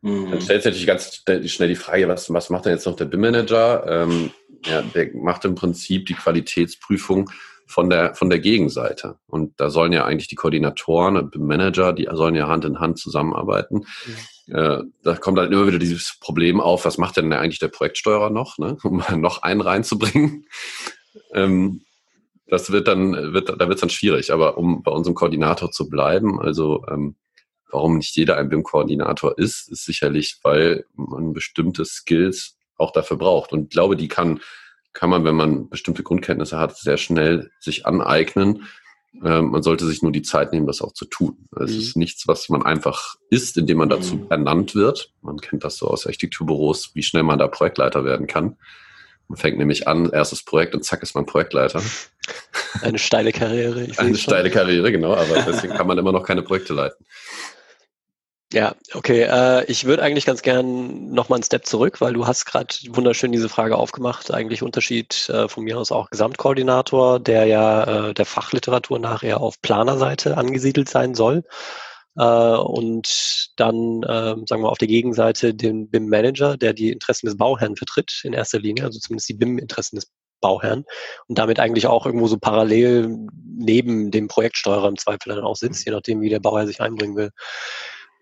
mhm. 0.00 0.30
dann 0.30 0.40
stellt 0.40 0.62
sich 0.62 0.86
natürlich 0.86 1.26
ganz 1.26 1.52
schnell 1.52 1.68
die 1.68 1.76
Frage, 1.76 2.08
was, 2.08 2.32
was 2.32 2.48
macht 2.48 2.64
denn 2.64 2.72
jetzt 2.72 2.86
noch 2.86 2.96
der 2.96 3.04
BIM-Manager? 3.04 3.84
Ähm, 3.86 4.30
ja, 4.66 4.82
der 4.82 5.14
macht 5.14 5.44
im 5.44 5.54
Prinzip 5.54 6.06
die 6.06 6.14
Qualitätsprüfung 6.14 7.30
von 7.66 7.88
der, 7.88 8.14
von 8.14 8.28
der 8.28 8.38
Gegenseite. 8.38 9.18
Und 9.26 9.58
da 9.58 9.70
sollen 9.70 9.92
ja 9.92 10.04
eigentlich 10.04 10.28
die 10.28 10.34
Koordinatoren 10.34 11.16
und 11.16 11.34
Manager, 11.36 11.92
die 11.92 12.08
sollen 12.12 12.34
ja 12.34 12.48
Hand 12.48 12.64
in 12.64 12.80
Hand 12.80 12.98
zusammenarbeiten. 12.98 13.86
Mhm. 14.46 14.54
Äh, 14.54 14.82
da 15.02 15.14
kommt 15.16 15.38
halt 15.38 15.52
immer 15.52 15.66
wieder 15.66 15.78
dieses 15.78 16.18
Problem 16.20 16.60
auf, 16.60 16.84
was 16.84 16.98
macht 16.98 17.16
denn 17.16 17.32
eigentlich 17.32 17.60
der 17.60 17.68
Projektsteuerer 17.68 18.30
noch, 18.30 18.58
ne? 18.58 18.76
um 18.82 19.02
noch 19.16 19.42
einen 19.42 19.60
reinzubringen. 19.60 20.46
Ähm, 21.32 21.82
das 22.46 22.70
wird 22.70 22.88
dann, 22.88 23.32
wird, 23.32 23.48
da 23.48 23.60
wird 23.60 23.74
es 23.74 23.80
dann 23.80 23.90
schwierig. 23.90 24.32
Aber 24.32 24.58
um 24.58 24.82
bei 24.82 24.90
unserem 24.90 25.14
Koordinator 25.14 25.70
zu 25.70 25.88
bleiben, 25.88 26.40
also 26.40 26.84
ähm, 26.90 27.16
warum 27.70 27.96
nicht 27.96 28.14
jeder 28.16 28.36
ein 28.36 28.50
BIM-Koordinator 28.50 29.38
ist, 29.38 29.70
ist 29.70 29.86
sicherlich, 29.86 30.38
weil 30.42 30.84
man 30.94 31.32
bestimmte 31.32 31.84
Skills 31.84 32.58
auch 32.76 32.92
dafür 32.92 33.16
braucht. 33.16 33.52
Und 33.52 33.64
ich 33.64 33.70
glaube, 33.70 33.96
die 33.96 34.08
kann, 34.08 34.40
kann 34.92 35.10
man, 35.10 35.24
wenn 35.24 35.36
man 35.36 35.68
bestimmte 35.68 36.02
Grundkenntnisse 36.02 36.58
hat, 36.58 36.76
sehr 36.76 36.96
schnell 36.96 37.50
sich 37.60 37.86
aneignen. 37.86 38.66
Ähm, 39.22 39.50
man 39.50 39.62
sollte 39.62 39.84
sich 39.84 40.02
nur 40.02 40.12
die 40.12 40.22
Zeit 40.22 40.52
nehmen, 40.52 40.66
das 40.66 40.80
auch 40.80 40.92
zu 40.92 41.04
tun. 41.04 41.48
Es 41.60 41.72
mhm. 41.72 41.78
ist 41.78 41.96
nichts, 41.96 42.26
was 42.28 42.48
man 42.48 42.62
einfach 42.62 43.16
ist, 43.28 43.58
indem 43.58 43.78
man 43.78 43.90
dazu 43.90 44.16
mhm. 44.16 44.26
ernannt 44.30 44.74
wird. 44.74 45.12
Man 45.20 45.38
kennt 45.38 45.64
das 45.64 45.76
so 45.76 45.88
aus 45.88 46.06
Architekturbüros, 46.06 46.94
wie 46.94 47.02
schnell 47.02 47.22
man 47.22 47.38
da 47.38 47.48
Projektleiter 47.48 48.04
werden 48.04 48.26
kann. 48.26 48.56
Man 49.28 49.36
fängt 49.36 49.58
nämlich 49.58 49.88
an, 49.88 50.10
erstes 50.10 50.42
Projekt 50.44 50.74
und 50.74 50.84
zack 50.84 51.02
ist 51.02 51.14
man 51.14 51.26
Projektleiter. 51.26 51.82
Eine 52.82 52.98
steile 52.98 53.32
Karriere. 53.32 53.86
Eine 53.96 54.16
steile 54.16 54.50
Karriere, 54.50 54.92
genau, 54.92 55.14
aber 55.14 55.42
deswegen 55.46 55.74
kann 55.74 55.86
man 55.86 55.98
immer 55.98 56.12
noch 56.12 56.24
keine 56.24 56.42
Projekte 56.42 56.74
leiten. 56.74 57.04
Ja, 58.52 58.74
okay. 58.92 59.22
Äh, 59.22 59.64
ich 59.64 59.86
würde 59.86 60.02
eigentlich 60.02 60.26
ganz 60.26 60.42
gern 60.42 61.10
nochmal 61.10 61.38
einen 61.38 61.44
Step 61.44 61.64
zurück, 61.64 62.02
weil 62.02 62.12
du 62.12 62.26
hast 62.26 62.44
gerade 62.44 62.74
wunderschön 62.90 63.32
diese 63.32 63.48
Frage 63.48 63.78
aufgemacht. 63.78 64.30
Eigentlich 64.32 64.62
Unterschied 64.62 65.28
äh, 65.30 65.48
von 65.48 65.64
mir 65.64 65.78
aus 65.78 65.90
auch 65.90 66.10
Gesamtkoordinator, 66.10 67.18
der 67.18 67.46
ja 67.46 68.08
äh, 68.08 68.14
der 68.14 68.26
Fachliteratur 68.26 68.98
nachher 68.98 69.40
auf 69.40 69.60
Planerseite 69.62 70.36
angesiedelt 70.36 70.90
sein 70.90 71.14
soll. 71.14 71.44
Äh, 72.16 72.24
und 72.24 73.52
dann, 73.56 74.02
äh, 74.02 74.36
sagen 74.46 74.62
wir 74.62 74.70
auf 74.70 74.78
der 74.78 74.88
Gegenseite 74.88 75.54
den 75.54 75.88
BIM-Manager, 75.88 76.58
der 76.58 76.74
die 76.74 76.92
Interessen 76.92 77.26
des 77.26 77.38
Bauherrn 77.38 77.76
vertritt 77.76 78.20
in 78.24 78.34
erster 78.34 78.58
Linie, 78.58 78.84
also 78.84 78.98
zumindest 78.98 79.30
die 79.30 79.34
BIM-Interessen 79.34 79.96
des 79.96 80.10
Bauherrn 80.42 80.84
und 81.28 81.38
damit 81.38 81.58
eigentlich 81.58 81.86
auch 81.86 82.04
irgendwo 82.04 82.26
so 82.26 82.36
parallel 82.36 83.16
neben 83.56 84.10
dem 84.10 84.28
Projektsteuerer 84.28 84.88
im 84.88 84.98
Zweifel 84.98 85.34
dann 85.34 85.44
auch 85.44 85.56
sitzt, 85.56 85.86
je 85.86 85.92
nachdem, 85.92 86.20
wie 86.20 86.28
der 86.28 86.40
Bauherr 86.40 86.66
sich 86.66 86.82
einbringen 86.82 87.16
will. 87.16 87.30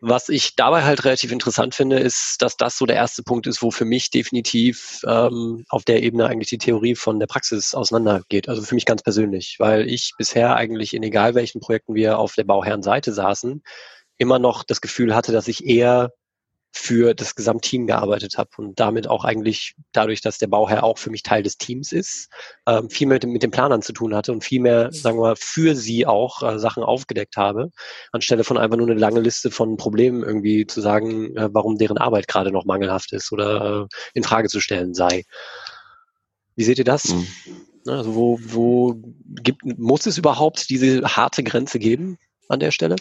Was 0.03 0.31
ich 0.31 0.57
dabei 0.57 0.85
halt 0.85 1.05
relativ 1.05 1.31
interessant 1.31 1.75
finde, 1.75 1.99
ist, 1.99 2.37
dass 2.41 2.57
das 2.57 2.79
so 2.79 2.87
der 2.87 2.97
erste 2.97 3.23
Punkt 3.23 3.47
ist, 3.47 3.61
wo 3.63 3.71
für 3.71 3.85
mich 3.85 4.09
definitiv 4.09 5.03
ähm, 5.07 5.67
auf 5.69 5.85
der 5.85 6.03
Ebene 6.03 6.27
eigentlich 6.27 6.49
die 6.49 6.57
Theorie 6.57 6.95
von 6.95 7.19
der 7.19 7.27
Praxis 7.27 7.75
auseinandergeht. 7.75 8.49
Also 8.49 8.63
für 8.63 8.75
mich 8.75 8.87
ganz 8.87 9.03
persönlich, 9.03 9.57
weil 9.59 9.87
ich 9.87 10.13
bisher 10.17 10.57
eigentlich 10.57 10.95
in 10.95 11.03
egal 11.03 11.35
welchen 11.35 11.61
Projekten 11.61 11.95
wir 11.95 12.19
auf 12.19 12.35
der 12.35 12.45
Bauherrenseite 12.45 13.13
saßen, 13.13 13.63
immer 14.17 14.39
noch 14.39 14.65
das 14.65 14.81
Gefühl 14.81 15.15
hatte, 15.15 15.33
dass 15.33 15.49
ich 15.49 15.67
eher 15.67 16.13
für 16.73 17.15
das 17.15 17.35
Gesamtteam 17.35 17.87
gearbeitet 17.87 18.39
habe 18.39 18.51
und 18.59 18.79
damit 18.79 19.09
auch 19.09 19.25
eigentlich 19.25 19.75
dadurch, 19.93 20.21
dass 20.21 20.39
der 20.39 20.47
Bauherr 20.47 20.85
auch 20.85 20.99
für 20.99 21.11
mich 21.11 21.23
Teil 21.23 21.43
des 21.43 21.59
Teams 21.59 21.93
ist, 21.93 22.31
ähm, 22.67 22.89
viel 22.89 23.09
mehr 23.09 23.19
mit, 23.25 23.43
den 23.43 23.51
Planern 23.51 23.83
zu 23.83 23.93
tun 23.93 24.15
hatte 24.15 24.33
und 24.33 24.45
viel 24.45 24.61
mehr, 24.61 24.93
sagen 24.93 25.19
wir 25.19 25.23
mal, 25.23 25.37
für 25.37 25.75
sie 25.75 26.07
auch 26.07 26.43
äh, 26.43 26.59
Sachen 26.59 26.83
aufgedeckt 26.83 27.37
habe, 27.37 27.71
anstelle 28.13 28.45
von 28.45 28.57
einfach 28.57 28.77
nur 28.77 28.89
eine 28.89 28.99
lange 28.99 29.21
Liste 29.21 29.51
von 29.51 29.77
Problemen 29.77 30.23
irgendwie 30.23 30.67
zu 30.67 30.81
sagen, 30.81 31.37
äh, 31.37 31.49
warum 31.53 31.77
deren 31.77 31.99
Arbeit 31.99 32.29
gerade 32.29 32.53
noch 32.53 32.65
mangelhaft 32.65 33.13
ist 33.13 33.33
oder 33.33 33.83
äh, 33.83 33.97
in 34.15 34.23
Frage 34.23 34.49
zu 34.49 34.61
stellen 34.61 34.95
sei. 34.95 35.25
Wie 36.55 36.65
seht 36.65 36.79
ihr 36.79 36.85
das? 36.85 37.09
Mhm. 37.09 37.27
Also 37.87 38.15
wo, 38.15 38.39
wo 38.43 39.01
gibt, 39.43 39.65
muss 39.65 40.07
es 40.07 40.19
überhaupt 40.19 40.71
diese 40.71 41.03
harte 41.03 41.43
Grenze 41.43 41.79
geben 41.79 42.19
an 42.49 42.61
der 42.61 42.71
Stelle? 42.71 42.97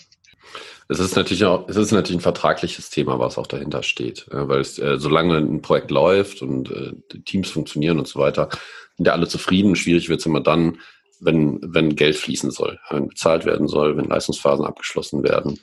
Es 0.87 0.99
ist 0.99 1.15
natürlich 1.15 1.45
auch, 1.45 1.69
es 1.69 1.75
ist 1.75 1.91
natürlich 1.91 2.17
ein 2.17 2.23
vertragliches 2.23 2.89
Thema, 2.89 3.19
was 3.19 3.37
auch 3.37 3.45
dahinter 3.45 3.83
steht, 3.83 4.25
weil 4.31 4.61
es, 4.61 4.79
äh, 4.79 4.97
solange 4.97 5.37
ein 5.37 5.61
Projekt 5.61 5.91
läuft 5.91 6.41
und 6.41 6.71
äh, 6.71 6.93
Teams 7.25 7.49
funktionieren 7.49 7.99
und 7.99 8.07
so 8.07 8.19
weiter, 8.19 8.49
sind 8.97 9.05
ja 9.05 9.13
alle 9.13 9.27
zufrieden. 9.27 9.75
Schwierig 9.75 10.09
wird 10.09 10.19
es 10.19 10.25
immer 10.25 10.41
dann, 10.41 10.79
wenn, 11.19 11.59
wenn 11.61 11.95
Geld 11.95 12.15
fließen 12.15 12.49
soll, 12.49 12.79
wenn 12.89 13.07
bezahlt 13.07 13.45
werden 13.45 13.67
soll, 13.67 13.97
wenn 13.97 14.05
Leistungsphasen 14.05 14.65
abgeschlossen 14.65 15.23
werden 15.23 15.59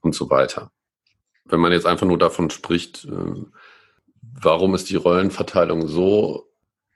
und 0.00 0.14
so 0.14 0.30
weiter. 0.30 0.70
Wenn 1.44 1.60
man 1.60 1.72
jetzt 1.72 1.86
einfach 1.86 2.06
nur 2.06 2.18
davon 2.18 2.48
spricht, 2.48 3.04
äh, 3.04 3.44
warum 4.22 4.74
ist 4.74 4.88
die 4.88 4.96
Rollenverteilung 4.96 5.86
so 5.86 6.49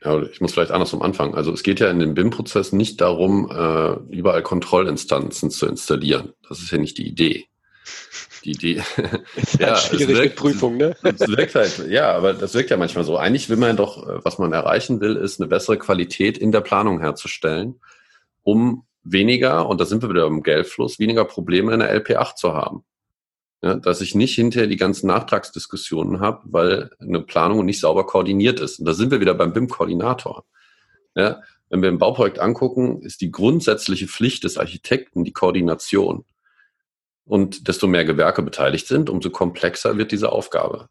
ja, 0.04 0.22
ich 0.22 0.40
muss 0.40 0.52
vielleicht 0.52 0.70
andersrum 0.70 1.02
anfangen. 1.02 1.34
Also 1.34 1.52
es 1.52 1.62
geht 1.62 1.80
ja 1.80 1.90
in 1.90 1.98
dem 1.98 2.14
BIM-Prozess 2.14 2.72
nicht 2.72 3.00
darum, 3.00 3.50
äh, 3.50 4.14
überall 4.14 4.42
Kontrollinstanzen 4.42 5.50
zu 5.50 5.66
installieren. 5.66 6.34
Das 6.48 6.60
ist 6.60 6.70
ja 6.70 6.78
nicht 6.78 6.98
die 6.98 7.08
Idee. 7.08 7.46
Die 8.44 8.52
Idee. 8.52 8.82
Ist 9.36 9.58
ja, 9.58 9.68
halt 9.68 9.78
schwierig 9.78 10.08
wirkt, 10.08 10.20
mit 10.20 10.36
Prüfung, 10.36 10.76
ne? 10.76 10.94
Es 11.02 11.26
wirkt 11.26 11.54
halt, 11.54 11.86
ja, 11.88 12.12
aber 12.12 12.34
das 12.34 12.52
wirkt 12.52 12.68
ja 12.68 12.76
manchmal 12.76 13.04
so. 13.04 13.16
Eigentlich 13.16 13.48
will 13.48 13.56
man 13.56 13.76
doch, 13.76 14.06
äh, 14.06 14.22
was 14.22 14.38
man 14.38 14.52
erreichen 14.52 15.00
will, 15.00 15.16
ist 15.16 15.40
eine 15.40 15.48
bessere 15.48 15.78
Qualität 15.78 16.36
in 16.36 16.52
der 16.52 16.60
Planung 16.60 17.00
herzustellen, 17.00 17.80
um 18.42 18.84
weniger, 19.02 19.66
und 19.66 19.80
da 19.80 19.86
sind 19.86 20.02
wir 20.02 20.10
wieder 20.10 20.26
im 20.26 20.42
Geldfluss, 20.42 20.98
weniger 20.98 21.24
Probleme 21.24 21.72
in 21.72 21.80
der 21.80 21.98
LP8 21.98 22.36
zu 22.36 22.52
haben. 22.52 22.84
Ja, 23.62 23.76
dass 23.76 24.00
ich 24.00 24.14
nicht 24.14 24.34
hinterher 24.34 24.66
die 24.66 24.76
ganzen 24.76 25.06
Nachtragsdiskussionen 25.06 26.20
habe, 26.20 26.42
weil 26.44 26.90
eine 26.98 27.20
Planung 27.20 27.64
nicht 27.64 27.80
sauber 27.80 28.04
koordiniert 28.04 28.60
ist. 28.60 28.78
Und 28.78 28.84
da 28.84 28.92
sind 28.92 29.10
wir 29.10 29.20
wieder 29.20 29.34
beim 29.34 29.52
BIM-Koordinator. 29.52 30.44
Ja, 31.14 31.40
wenn 31.70 31.80
wir 31.80 31.88
ein 31.88 31.98
Bauprojekt 31.98 32.38
angucken, 32.40 33.00
ist 33.02 33.20
die 33.20 33.30
grundsätzliche 33.30 34.06
Pflicht 34.06 34.44
des 34.44 34.58
Architekten 34.58 35.24
die 35.24 35.32
Koordination. 35.32 36.24
Und 37.24 37.68
desto 37.68 37.86
mehr 37.86 38.04
Gewerke 38.04 38.42
beteiligt 38.42 38.86
sind, 38.86 39.08
umso 39.08 39.30
komplexer 39.30 39.96
wird 39.96 40.12
diese 40.12 40.30
Aufgabe. 40.30 40.88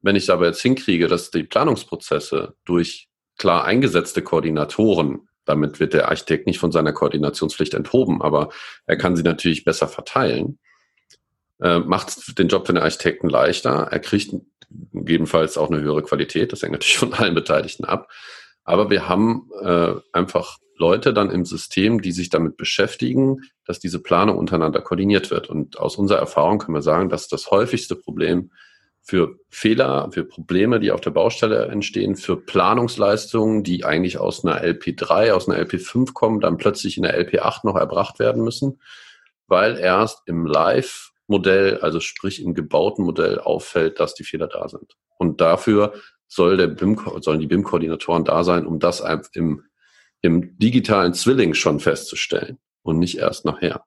Wenn 0.00 0.16
ich 0.16 0.30
aber 0.30 0.46
jetzt 0.46 0.62
hinkriege, 0.62 1.08
dass 1.08 1.30
die 1.30 1.42
Planungsprozesse 1.42 2.54
durch 2.64 3.08
klar 3.36 3.64
eingesetzte 3.64 4.22
Koordinatoren, 4.22 5.28
damit 5.44 5.80
wird 5.80 5.92
der 5.92 6.08
Architekt 6.08 6.46
nicht 6.46 6.58
von 6.58 6.72
seiner 6.72 6.92
Koordinationspflicht 6.92 7.74
enthoben, 7.74 8.22
aber 8.22 8.50
er 8.86 8.96
kann 8.96 9.16
sie 9.16 9.22
natürlich 9.22 9.64
besser 9.64 9.88
verteilen, 9.88 10.58
äh, 11.60 11.78
macht 11.78 12.38
den 12.38 12.48
Job 12.48 12.66
für 12.66 12.72
den 12.72 12.82
Architekten 12.82 13.28
leichter. 13.28 13.88
Er 13.90 14.00
kriegt 14.00 14.34
gegebenenfalls 14.92 15.56
auch 15.56 15.70
eine 15.70 15.80
höhere 15.80 16.02
Qualität. 16.02 16.52
Das 16.52 16.62
hängt 16.62 16.72
natürlich 16.72 16.98
von 16.98 17.12
allen 17.14 17.34
Beteiligten 17.34 17.84
ab. 17.84 18.10
Aber 18.64 18.90
wir 18.90 19.08
haben 19.08 19.50
äh, 19.60 19.94
einfach 20.12 20.58
Leute 20.76 21.14
dann 21.14 21.30
im 21.30 21.44
System, 21.44 22.00
die 22.00 22.12
sich 22.12 22.30
damit 22.30 22.56
beschäftigen, 22.56 23.42
dass 23.64 23.78
diese 23.78 24.00
Planung 24.00 24.38
untereinander 24.38 24.80
koordiniert 24.80 25.30
wird. 25.30 25.48
Und 25.48 25.78
aus 25.78 25.96
unserer 25.96 26.18
Erfahrung 26.18 26.58
können 26.58 26.76
wir 26.76 26.82
sagen, 26.82 27.08
dass 27.08 27.28
das 27.28 27.50
häufigste 27.50 27.94
Problem 27.94 28.50
für 29.02 29.38
Fehler, 29.50 30.08
für 30.12 30.24
Probleme, 30.24 30.80
die 30.80 30.90
auf 30.90 31.02
der 31.02 31.10
Baustelle 31.10 31.66
entstehen, 31.66 32.16
für 32.16 32.36
Planungsleistungen, 32.36 33.62
die 33.62 33.84
eigentlich 33.84 34.18
aus 34.18 34.44
einer 34.44 34.64
LP3, 34.64 35.32
aus 35.32 35.48
einer 35.48 35.62
LP5 35.62 36.14
kommen, 36.14 36.40
dann 36.40 36.56
plötzlich 36.56 36.96
in 36.96 37.02
der 37.02 37.14
LP8 37.20 37.60
noch 37.64 37.76
erbracht 37.76 38.18
werden 38.18 38.42
müssen, 38.42 38.80
weil 39.46 39.76
erst 39.76 40.22
im 40.26 40.46
Live 40.46 41.12
Modell, 41.26 41.78
also 41.78 42.00
sprich 42.00 42.42
im 42.42 42.54
gebauten 42.54 43.04
Modell 43.04 43.38
auffällt, 43.38 44.00
dass 44.00 44.14
die 44.14 44.24
Fehler 44.24 44.46
da 44.46 44.68
sind. 44.68 44.96
Und 45.18 45.40
dafür 45.40 45.94
soll 46.28 46.56
der 46.56 46.66
BIM, 46.66 47.00
sollen 47.20 47.40
die 47.40 47.46
BIM-Koordinatoren 47.46 48.24
da 48.24 48.44
sein, 48.44 48.66
um 48.66 48.78
das 48.78 49.02
im, 49.34 49.64
im 50.20 50.58
digitalen 50.58 51.14
Zwilling 51.14 51.54
schon 51.54 51.80
festzustellen 51.80 52.58
und 52.82 52.98
nicht 52.98 53.18
erst 53.18 53.44
nachher. 53.44 53.84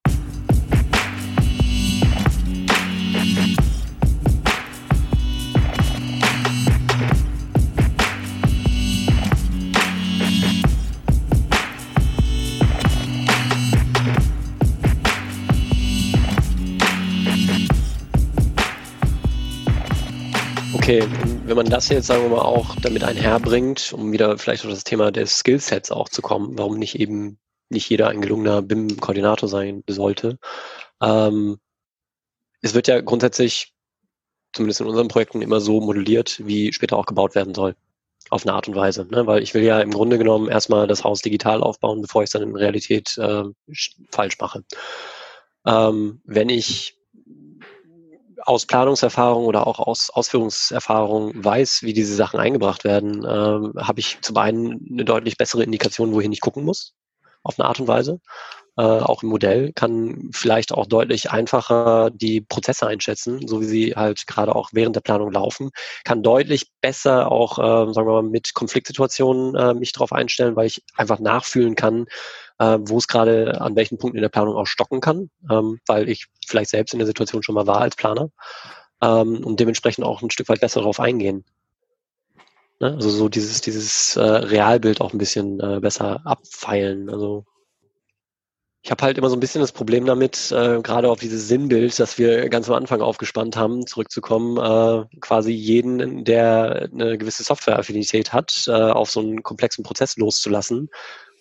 Okay, 20.88 21.06
wenn 21.46 21.58
man 21.58 21.70
das 21.70 21.89
jetzt, 21.89 22.08
sagen 22.08 22.24
wir 22.24 22.38
mal, 22.38 22.44
auch 22.44 22.74
damit 22.77 23.03
einherbringt, 23.03 23.91
um 23.91 24.13
wieder 24.13 24.38
vielleicht 24.38 24.63
auf 24.63 24.72
das 24.72 24.86
Thema 24.86 25.12
des 25.12 25.39
Skillsets 25.39 25.91
auch 25.91 26.08
zu 26.08 26.22
kommen, 26.22 26.58
warum 26.58 26.79
nicht 26.79 26.98
eben 26.98 27.39
nicht 27.67 27.89
jeder 27.89 28.08
ein 28.08 28.22
gelungener 28.22 28.62
BIM-Koordinator 28.62 29.50
sein 29.50 29.84
sollte. 29.89 30.39
Ähm, 31.01 31.58
es 32.62 32.74
wird 32.74 32.88
ja 32.88 33.01
grundsätzlich, 33.01 33.74
zumindest 34.53 34.79
in 34.79 34.88
unseren 34.88 35.10
Projekten, 35.10 35.41
immer 35.41 35.60
so 35.60 35.82
modelliert, 35.82 36.39
wie 36.48 36.72
später 36.72 36.96
auch 36.96 37.06
gebaut 37.06 37.36
werden 37.36 37.53
soll. 37.53 37.75
Auf 38.29 38.46
eine 38.46 38.53
Art 38.53 38.70
und 38.70 38.75
Weise. 38.75 39.06
Ne? 39.12 39.27
Weil 39.27 39.44
ich 39.44 39.53
will 39.53 39.63
ja 39.63 39.82
im 39.82 39.91
Grunde 39.91 40.17
genommen 40.17 40.48
erstmal 40.48 40.88
das 40.88 41.03
Haus 41.03 41.22
digital 41.22 41.63
aufbauen, 41.63 42.01
bevor 42.01 42.24
ich 42.24 42.27
es 42.27 42.32
dann 42.32 42.44
in 42.44 42.56
Realität 42.56 43.17
äh, 43.17 43.44
falsch 44.10 44.38
mache. 44.39 44.63
Ähm, 45.65 46.22
wenn 46.24 46.48
ich 46.48 46.97
aus 48.48 48.66
Planungserfahrung 48.66 49.46
oder 49.46 49.68
auch 49.68 49.80
aus 49.80 50.10
Ausführungserfahrung 50.10 51.32
weiß, 51.36 51.84
wie 51.84 51.92
diese 51.92 52.16
Sachen 52.16 52.39
eingebracht 52.39 52.86
werden, 52.86 53.25
ähm, 53.25 53.74
habe 53.77 54.00
ich 54.00 54.20
zum 54.22 54.38
einen 54.38 54.88
eine 54.89 55.04
deutlich 55.04 55.38
bessere 55.38 55.63
Indikation, 55.63 56.13
wohin 56.13 56.32
ich 56.32 56.39
gucken 56.39 56.63
muss, 56.63 56.94
auf 57.44 57.60
eine 57.60 57.68
Art 57.68 57.82
und 57.82 57.89
Weise. 57.89 58.22
Äh, 58.77 58.84
auch 58.84 59.22
im 59.24 59.30
Modell 59.30 59.74
kann 59.74 60.30
vielleicht 60.32 60.72
auch 60.72 60.86
deutlich 60.86 61.30
einfacher 61.30 62.10
die 62.12 62.39
Prozesse 62.42 62.88
einschätzen, 62.88 63.46
so 63.48 63.60
wie 63.60 63.66
sie 63.66 63.96
halt 63.96 64.27
gerade 64.27 64.56
auch 64.56 64.70
während 64.72 64.96
der 64.96 65.01
Planung 65.01 65.32
laufen, 65.32 65.72
kann 66.06 66.24
deutlich 66.24 66.68
besser 66.80 67.30
auch, 67.32 67.58
äh, 67.58 67.92
sagen 67.92 68.08
wir 68.08 68.22
mal, 68.22 68.24
mit 68.24 68.54
Konfliktsituationen 68.54 69.56
äh, 69.56 69.74
mich 69.74 69.92
darauf 69.92 70.13
einstellen, 70.13 70.56
weil 70.56 70.68
ich 70.68 70.84
einfach 70.96 71.20
nachfühlen 71.20 71.75
kann, 71.75 72.06
äh, 72.59 72.77
wo 72.81 72.97
es 72.97 73.07
gerade 73.07 73.61
an 73.61 73.75
welchen 73.75 73.97
Punkten 73.97 74.17
in 74.17 74.21
der 74.23 74.29
Planung 74.29 74.55
auch 74.55 74.67
stocken 74.67 75.01
kann, 75.01 75.29
ähm, 75.49 75.79
weil 75.85 76.09
ich 76.09 76.27
vielleicht 76.45 76.71
selbst 76.71 76.93
in 76.93 76.99
der 76.99 77.07
Situation 77.07 77.43
schon 77.43 77.55
mal 77.55 77.67
war 77.67 77.81
als 77.81 77.95
Planer 77.95 78.29
ähm, 79.01 79.43
und 79.43 79.59
dementsprechend 79.59 80.05
auch 80.05 80.21
ein 80.21 80.31
Stück 80.31 80.49
weit 80.49 80.61
besser 80.61 80.81
darauf 80.81 80.99
eingehen. 80.99 81.45
Ne? 82.79 82.93
Also 82.93 83.09
so 83.09 83.29
dieses, 83.29 83.61
dieses 83.61 84.15
äh, 84.15 84.21
Realbild 84.21 85.01
auch 85.01 85.13
ein 85.13 85.17
bisschen 85.17 85.59
äh, 85.59 85.79
besser 85.79 86.21
abfeilen. 86.25 87.09
Also 87.09 87.45
ich 88.83 88.91
habe 88.91 89.03
halt 89.03 89.17
immer 89.17 89.29
so 89.29 89.35
ein 89.35 89.41
bisschen 89.41 89.61
das 89.61 89.71
Problem 89.71 90.05
damit, 90.05 90.51
äh, 90.51 90.81
gerade 90.81 91.09
auf 91.09 91.19
dieses 91.19 91.47
Sinnbild, 91.47 91.99
das 91.99 92.17
wir 92.17 92.47
ganz 92.49 92.69
am 92.69 92.75
Anfang 92.75 93.01
aufgespannt 93.01 93.57
haben, 93.57 93.85
zurückzukommen, 93.85 94.57
äh, 94.57 95.05
quasi 95.19 95.51
jeden, 95.51 96.23
der 96.23 96.89
eine 96.93 97.17
gewisse 97.17 97.43
Software-Affinität 97.43 98.31
hat, 98.31 98.65
äh, 98.67 98.71
auf 98.71 99.09
so 99.09 99.19
einen 99.19 99.43
komplexen 99.43 99.83
Prozess 99.83 100.15
loszulassen 100.15 100.89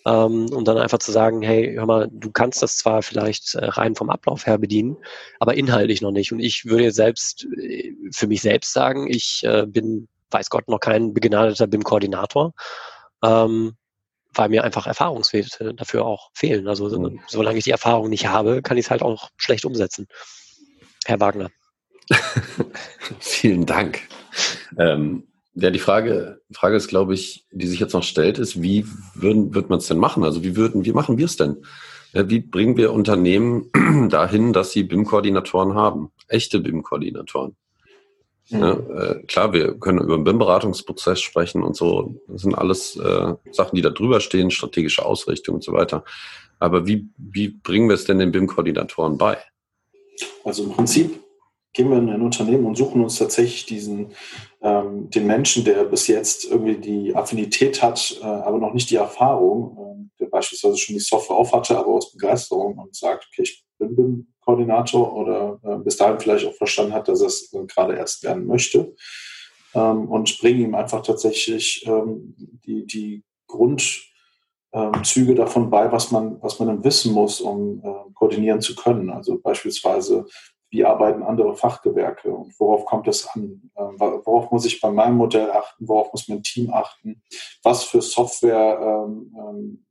ähm, 0.05 0.49
und 0.53 0.67
dann 0.67 0.77
einfach 0.77 0.99
zu 0.99 1.11
sagen, 1.11 1.41
hey, 1.41 1.73
hör 1.75 1.85
mal, 1.85 2.07
du 2.11 2.31
kannst 2.31 2.61
das 2.61 2.77
zwar 2.77 3.03
vielleicht 3.03 3.55
äh, 3.55 3.65
rein 3.65 3.95
vom 3.95 4.09
Ablauf 4.09 4.45
her 4.45 4.57
bedienen, 4.57 4.97
aber 5.39 5.55
inhaltlich 5.55 6.01
noch 6.01 6.11
nicht. 6.11 6.31
Und 6.31 6.39
ich 6.39 6.65
würde 6.65 6.85
jetzt 6.85 6.95
selbst 6.95 7.45
äh, 7.57 7.93
für 8.11 8.27
mich 8.27 8.41
selbst 8.41 8.73
sagen, 8.73 9.07
ich 9.09 9.43
äh, 9.43 9.65
bin, 9.65 10.07
weiß 10.31 10.49
Gott, 10.49 10.67
noch 10.67 10.79
kein 10.79 11.13
begnadeter 11.13 11.67
BIM-Koordinator. 11.67 12.53
Ähm, 13.23 13.75
weil 14.33 14.49
mir 14.49 14.63
einfach 14.63 14.87
Erfahrungswerte 14.87 15.73
dafür 15.73 16.05
auch 16.05 16.29
fehlen. 16.33 16.67
Also 16.67 16.87
mhm. 16.89 17.19
solange 17.27 17.57
ich 17.57 17.63
die 17.63 17.71
Erfahrung 17.71 18.09
nicht 18.09 18.27
habe, 18.27 18.61
kann 18.61 18.77
ich 18.77 18.85
es 18.85 18.91
halt 18.91 19.01
auch 19.01 19.29
schlecht 19.37 19.65
umsetzen. 19.65 20.07
Herr 21.05 21.19
Wagner. 21.19 21.49
Vielen 23.19 23.65
Dank. 23.65 24.01
Ähm, 24.77 25.27
ja, 25.59 25.71
die 25.71 25.79
Frage, 25.79 26.41
Frage 26.51 26.75
ist, 26.75 26.87
glaube 26.87 27.15
ich, 27.15 27.47
die 27.51 27.65
sich 27.65 27.79
jetzt 27.79 27.93
noch 27.93 28.03
stellt, 28.03 28.37
ist, 28.37 28.61
wie 28.61 28.85
würden, 29.15 29.55
wird 29.55 29.69
man 29.69 29.79
es 29.79 29.87
denn 29.87 29.97
machen? 29.97 30.23
Also 30.23 30.43
wie 30.43 30.55
würden, 30.55 30.85
wie 30.85 30.93
machen 30.93 31.17
wir 31.17 31.25
es 31.25 31.35
denn? 31.35 31.63
Wie 32.13 32.39
bringen 32.39 32.77
wir 32.77 32.93
Unternehmen 32.93 33.71
dahin, 34.09 34.53
dass 34.53 34.71
sie 34.71 34.83
BIM-Koordinatoren 34.83 35.73
haben? 35.73 36.11
Echte 36.27 36.59
BIM-Koordinatoren. 36.59 37.55
Mhm. 38.49 38.59
Ja, 38.59 38.73
äh, 38.73 39.23
klar, 39.23 39.51
wir 39.51 39.73
können 39.79 39.99
über 39.99 40.15
den 40.15 40.23
BIM-Beratungsprozess 40.23 41.19
sprechen 41.21 41.63
und 41.63 41.75
so. 41.75 42.21
Das 42.27 42.43
sind 42.43 42.55
alles 42.55 42.95
äh, 42.95 43.33
Sachen, 43.51 43.75
die 43.75 43.81
da 43.81 43.89
drüber 43.89 44.19
stehen, 44.19 44.51
strategische 44.51 45.05
Ausrichtung 45.05 45.55
und 45.55 45.63
so 45.63 45.73
weiter. 45.73 46.03
Aber 46.59 46.85
wie, 46.85 47.09
wie 47.17 47.49
bringen 47.49 47.89
wir 47.89 47.95
es 47.95 48.05
denn 48.05 48.19
den 48.19 48.31
BIM-Koordinatoren 48.31 49.17
bei? 49.17 49.37
Also 50.43 50.63
im 50.63 50.71
Prinzip 50.71 51.19
gehen 51.77 51.91
wir 51.91 51.99
in 51.99 52.09
ein 52.09 52.23
Unternehmen 52.23 52.65
und 52.65 52.75
suchen 52.75 53.03
uns 53.03 53.19
tatsächlich 53.19 53.67
diesen, 53.67 54.13
ähm, 54.61 55.09
den 55.11 55.27
Menschen, 55.27 55.63
der 55.63 55.85
bis 55.85 56.07
jetzt 56.07 56.45
irgendwie 56.45 56.77
die 56.77 57.15
Affinität 57.15 57.83
hat, 57.83 58.17
äh, 58.19 58.25
aber 58.25 58.57
noch 58.57 58.73
nicht 58.73 58.89
die 58.89 58.95
Erfahrung, 58.95 60.09
äh, 60.17 60.23
der 60.23 60.25
beispielsweise 60.25 60.75
schon 60.77 60.95
die 60.95 60.99
Software 60.99 61.37
auf 61.37 61.53
hatte, 61.53 61.77
aber 61.77 61.89
aus 61.89 62.11
Begeisterung 62.11 62.79
und 62.79 62.95
sagt, 62.95 63.27
okay, 63.27 63.43
ich 63.43 63.63
bin 63.77 63.95
BIM-Koordinator 63.95 65.13
oder 65.13 65.59
äh, 65.63 65.77
bis 65.83 65.97
dahin 65.97 66.19
vielleicht 66.19 66.47
auch 66.47 66.55
verstanden 66.55 66.93
hat, 66.93 67.07
dass 67.07 67.21
er 67.21 67.27
es 67.27 67.51
gerade 67.67 67.95
erst 67.95 68.23
werden 68.23 68.47
möchte. 68.47 68.95
Ähm, 69.75 70.09
und 70.09 70.39
bringe 70.39 70.63
ihm 70.63 70.73
einfach 70.73 71.03
tatsächlich 71.03 71.85
ähm, 71.85 72.33
die, 72.65 72.87
die 72.87 73.23
Grundzüge 73.45 73.91
ähm, 74.73 75.35
davon 75.35 75.69
bei, 75.69 75.91
was 75.91 76.09
man, 76.09 76.41
was 76.41 76.57
man 76.57 76.69
dann 76.69 76.83
wissen 76.83 77.13
muss, 77.13 77.39
um 77.39 77.83
äh, 77.83 78.11
koordinieren 78.15 78.61
zu 78.61 78.75
können. 78.75 79.11
Also 79.11 79.39
beispielsweise 79.39 80.25
wie 80.69 80.83
arbeiten 80.83 81.23
andere 81.23 81.55
Fachgewerke 81.55 82.29
und 82.29 82.59
worauf 82.59 82.85
kommt 82.85 83.07
es 83.07 83.25
an? 83.27 83.71
Ähm, 83.77 83.95
worauf 83.97 84.51
muss 84.51 84.65
ich 84.65 84.81
bei 84.81 84.91
meinem 84.91 85.15
Modell 85.15 85.51
achten? 85.51 85.87
Worauf 85.87 86.11
muss 86.11 86.27
mein 86.27 86.43
Team 86.43 86.73
achten? 86.73 87.21
Was 87.63 87.83
für 87.83 88.01
Software-Themen 88.01 89.31
ähm, 89.35 89.85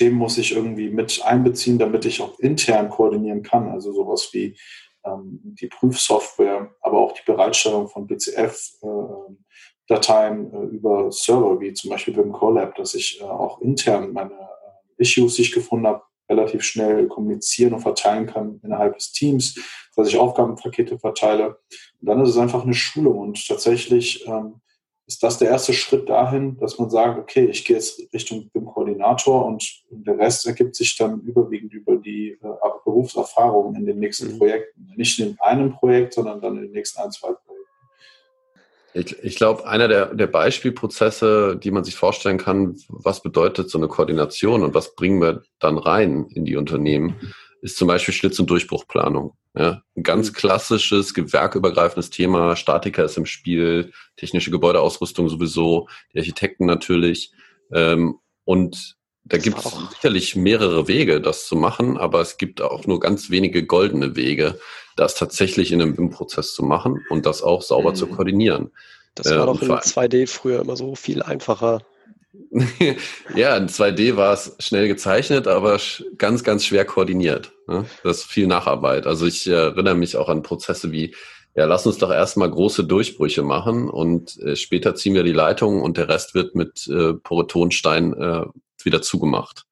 ähm, 0.00 0.14
muss 0.14 0.38
ich 0.38 0.54
irgendwie 0.54 0.90
mit 0.90 1.20
einbeziehen, 1.24 1.78
damit 1.78 2.04
ich 2.04 2.22
auch 2.22 2.38
intern 2.38 2.88
koordinieren 2.88 3.42
kann? 3.42 3.68
Also 3.68 3.92
sowas 3.92 4.28
wie 4.32 4.56
die 5.04 5.66
Prüfsoftware, 5.66 6.72
aber 6.80 6.98
auch 6.98 7.10
die 7.12 7.24
Bereitstellung 7.26 7.88
von 7.88 8.06
BCF-Dateien 8.06 10.52
äh, 10.52 10.66
über 10.66 11.10
Server, 11.10 11.58
wie 11.60 11.72
zum 11.72 11.90
Beispiel 11.90 12.14
beim 12.14 12.30
Colab, 12.30 12.76
dass 12.76 12.94
ich 12.94 13.20
äh, 13.20 13.24
auch 13.24 13.60
intern 13.60 14.12
meine 14.12 14.34
äh, 14.34 14.36
Issues, 14.98 15.34
die 15.34 15.42
ich 15.42 15.50
gefunden 15.50 15.88
habe, 15.88 16.04
relativ 16.28 16.62
schnell 16.62 17.08
kommunizieren 17.08 17.74
und 17.74 17.80
verteilen 17.80 18.26
kann 18.26 18.60
innerhalb 18.62 18.96
des 18.96 19.12
Teams, 19.12 19.58
dass 19.96 20.08
ich 20.08 20.18
Aufgabenpakete 20.18 20.98
verteile. 20.98 21.58
Und 22.00 22.08
dann 22.08 22.22
ist 22.22 22.30
es 22.30 22.38
einfach 22.38 22.64
eine 22.64 22.74
Schulung 22.74 23.18
und 23.18 23.46
tatsächlich 23.46 24.26
ähm, 24.26 24.60
ist 25.06 25.22
das 25.22 25.38
der 25.38 25.50
erste 25.50 25.72
Schritt 25.72 26.08
dahin, 26.08 26.56
dass 26.58 26.78
man 26.78 26.88
sagt, 26.88 27.18
okay, 27.18 27.46
ich 27.46 27.64
gehe 27.64 27.76
jetzt 27.76 28.00
Richtung 28.12 28.48
BIM-Koordinator 28.52 29.44
und 29.44 29.84
der 29.90 30.18
Rest 30.18 30.46
ergibt 30.46 30.76
sich 30.76 30.96
dann 30.96 31.20
überwiegend 31.20 31.72
über 31.74 31.96
die 31.96 32.38
äh, 32.40 32.68
Berufserfahrung 32.84 33.74
in 33.74 33.84
den 33.84 33.98
nächsten 33.98 34.32
mhm. 34.32 34.38
Projekten. 34.38 34.88
Nicht 34.96 35.18
in 35.18 35.36
einem 35.40 35.72
Projekt, 35.72 36.14
sondern 36.14 36.40
dann 36.40 36.56
in 36.56 36.62
den 36.62 36.72
nächsten 36.72 37.00
ein, 37.00 37.10
zwei 37.10 37.32
Projekten. 37.32 37.51
Ich, 38.94 39.16
ich 39.22 39.36
glaube, 39.36 39.66
einer 39.66 39.88
der, 39.88 40.14
der 40.14 40.26
Beispielprozesse, 40.26 41.56
die 41.56 41.70
man 41.70 41.84
sich 41.84 41.96
vorstellen 41.96 42.38
kann, 42.38 42.76
was 42.88 43.22
bedeutet 43.22 43.70
so 43.70 43.78
eine 43.78 43.88
Koordination 43.88 44.62
und 44.62 44.74
was 44.74 44.94
bringen 44.94 45.20
wir 45.20 45.42
dann 45.58 45.78
rein 45.78 46.26
in 46.30 46.44
die 46.44 46.56
Unternehmen, 46.56 47.16
ist 47.62 47.76
zum 47.76 47.88
Beispiel 47.88 48.12
Schlitz- 48.12 48.38
und 48.38 48.50
Durchbruchplanung. 48.50 49.34
Ja, 49.54 49.82
ein 49.96 50.02
ganz 50.02 50.30
mhm. 50.30 50.34
klassisches, 50.34 51.14
gewerkübergreifendes 51.14 52.10
Thema. 52.10 52.56
Statiker 52.56 53.04
ist 53.04 53.18
im 53.18 53.26
Spiel, 53.26 53.92
technische 54.16 54.50
Gebäudeausrüstung 54.50 55.28
sowieso, 55.28 55.88
die 56.12 56.18
Architekten 56.18 56.66
natürlich. 56.66 57.32
Ähm, 57.72 58.18
und 58.44 58.96
da 59.24 59.38
gibt 59.38 59.58
es 59.58 59.72
sicherlich 59.94 60.36
mehrere 60.36 60.88
Wege, 60.88 61.20
das 61.20 61.46
zu 61.46 61.56
machen, 61.56 61.96
aber 61.96 62.20
es 62.20 62.38
gibt 62.38 62.60
auch 62.60 62.86
nur 62.86 63.00
ganz 63.00 63.30
wenige 63.30 63.64
goldene 63.64 64.16
Wege, 64.16 64.58
das 64.96 65.14
tatsächlich 65.14 65.72
in 65.72 65.80
einem 65.80 65.94
BIM-Prozess 65.94 66.54
zu 66.54 66.62
machen 66.64 67.04
und 67.08 67.24
das 67.24 67.42
auch 67.42 67.62
sauber 67.62 67.90
mhm. 67.90 67.94
zu 67.94 68.06
koordinieren. 68.08 68.70
Das 69.14 69.30
war 69.30 69.42
äh, 69.42 69.46
doch 69.46 69.62
in 69.62 69.70
2D 69.70 70.26
früher 70.28 70.60
immer 70.60 70.76
so 70.76 70.94
viel 70.94 71.22
einfacher. 71.22 71.82
ja, 73.34 73.56
in 73.56 73.68
2D 73.68 74.16
war 74.16 74.32
es 74.32 74.56
schnell 74.58 74.88
gezeichnet, 74.88 75.46
aber 75.46 75.78
ganz, 76.18 76.42
ganz 76.44 76.64
schwer 76.64 76.84
koordiniert. 76.84 77.52
Ne? 77.68 77.84
Das 78.02 78.18
ist 78.18 78.24
viel 78.24 78.46
Nacharbeit. 78.46 79.06
Also 79.06 79.26
ich 79.26 79.46
erinnere 79.46 79.94
mich 79.94 80.16
auch 80.16 80.28
an 80.28 80.42
Prozesse 80.42 80.92
wie, 80.92 81.14
ja, 81.54 81.66
lass 81.66 81.86
uns 81.86 81.98
doch 81.98 82.10
erstmal 82.10 82.50
große 82.50 82.84
Durchbrüche 82.84 83.42
machen 83.42 83.88
und 83.88 84.38
äh, 84.40 84.56
später 84.56 84.94
ziehen 84.94 85.14
wir 85.14 85.24
die 85.24 85.32
Leitung 85.32 85.82
und 85.82 85.98
der 85.98 86.08
Rest 86.08 86.34
wird 86.34 86.54
mit 86.54 86.88
äh, 86.88 87.12
Porotonstein 87.12 88.14
äh, 88.14 88.44
wieder 88.82 89.02
zugemacht. 89.02 89.66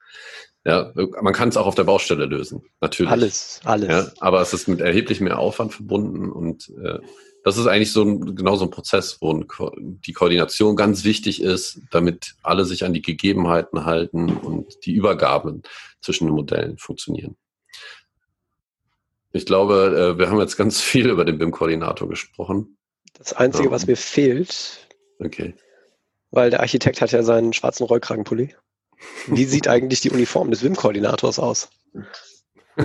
Ja, 0.65 0.93
man 1.23 1.33
kann 1.33 1.49
es 1.49 1.57
auch 1.57 1.67
auf 1.67 1.75
der 1.75 1.85
Baustelle 1.85 2.27
lösen, 2.27 2.63
natürlich. 2.83 3.11
Alles, 3.11 3.61
alles. 3.65 3.89
Ja, 3.89 4.13
aber 4.21 4.43
es 4.43 4.53
ist 4.53 4.69
mit 4.69 4.81
erheblich 4.81 5.21
mehr 5.21 5.39
Aufwand 5.39 5.73
verbunden 5.73 6.31
und 6.31 6.69
äh, 6.83 6.99
das 7.45 7.57
ist 7.57 7.67
eigentlich 7.67 7.93
so 7.93 8.03
ein, 8.03 8.37
genau 8.37 8.57
so 8.57 8.67
ein 8.67 8.71
Prozess, 8.71 9.19
wo 9.23 9.33
die 9.33 10.13
Koordination 10.13 10.77
ganz 10.77 11.05
wichtig 11.05 11.41
ist, 11.43 11.81
damit 11.91 12.35
alle 12.43 12.67
sich 12.67 12.85
an 12.85 12.93
die 12.93 13.01
Gegebenheiten 13.01 13.87
halten 13.87 14.37
und 14.37 14.85
die 14.85 14.93
Übergaben 14.93 15.63
zwischen 16.03 16.27
den 16.27 16.35
Modellen 16.35 16.77
funktionieren. 16.77 17.37
Ich 19.33 19.47
glaube, 19.47 20.15
äh, 20.15 20.19
wir 20.19 20.29
haben 20.29 20.41
jetzt 20.41 20.57
ganz 20.57 20.81
viel 20.81 21.09
über 21.09 21.25
den 21.25 21.39
BIM-Koordinator 21.39 22.09
gesprochen. 22.09 22.77
Das 23.15 23.33
Einzige, 23.33 23.69
um, 23.69 23.75
was 23.75 23.87
mir 23.87 23.97
fehlt, 23.97 24.89
okay. 25.19 25.55
weil 26.31 26.51
der 26.51 26.61
Architekt 26.61 27.01
hat 27.01 27.13
ja 27.13 27.23
seinen 27.23 27.53
schwarzen 27.53 27.85
Rollkragenpulli. 27.85 28.55
Wie 29.27 29.45
sieht 29.45 29.69
eigentlich 29.69 30.01
die 30.01 30.11
Uniform 30.11 30.51
des 30.51 30.61
BIM-Koordinators 30.61 31.39
aus? 31.39 31.69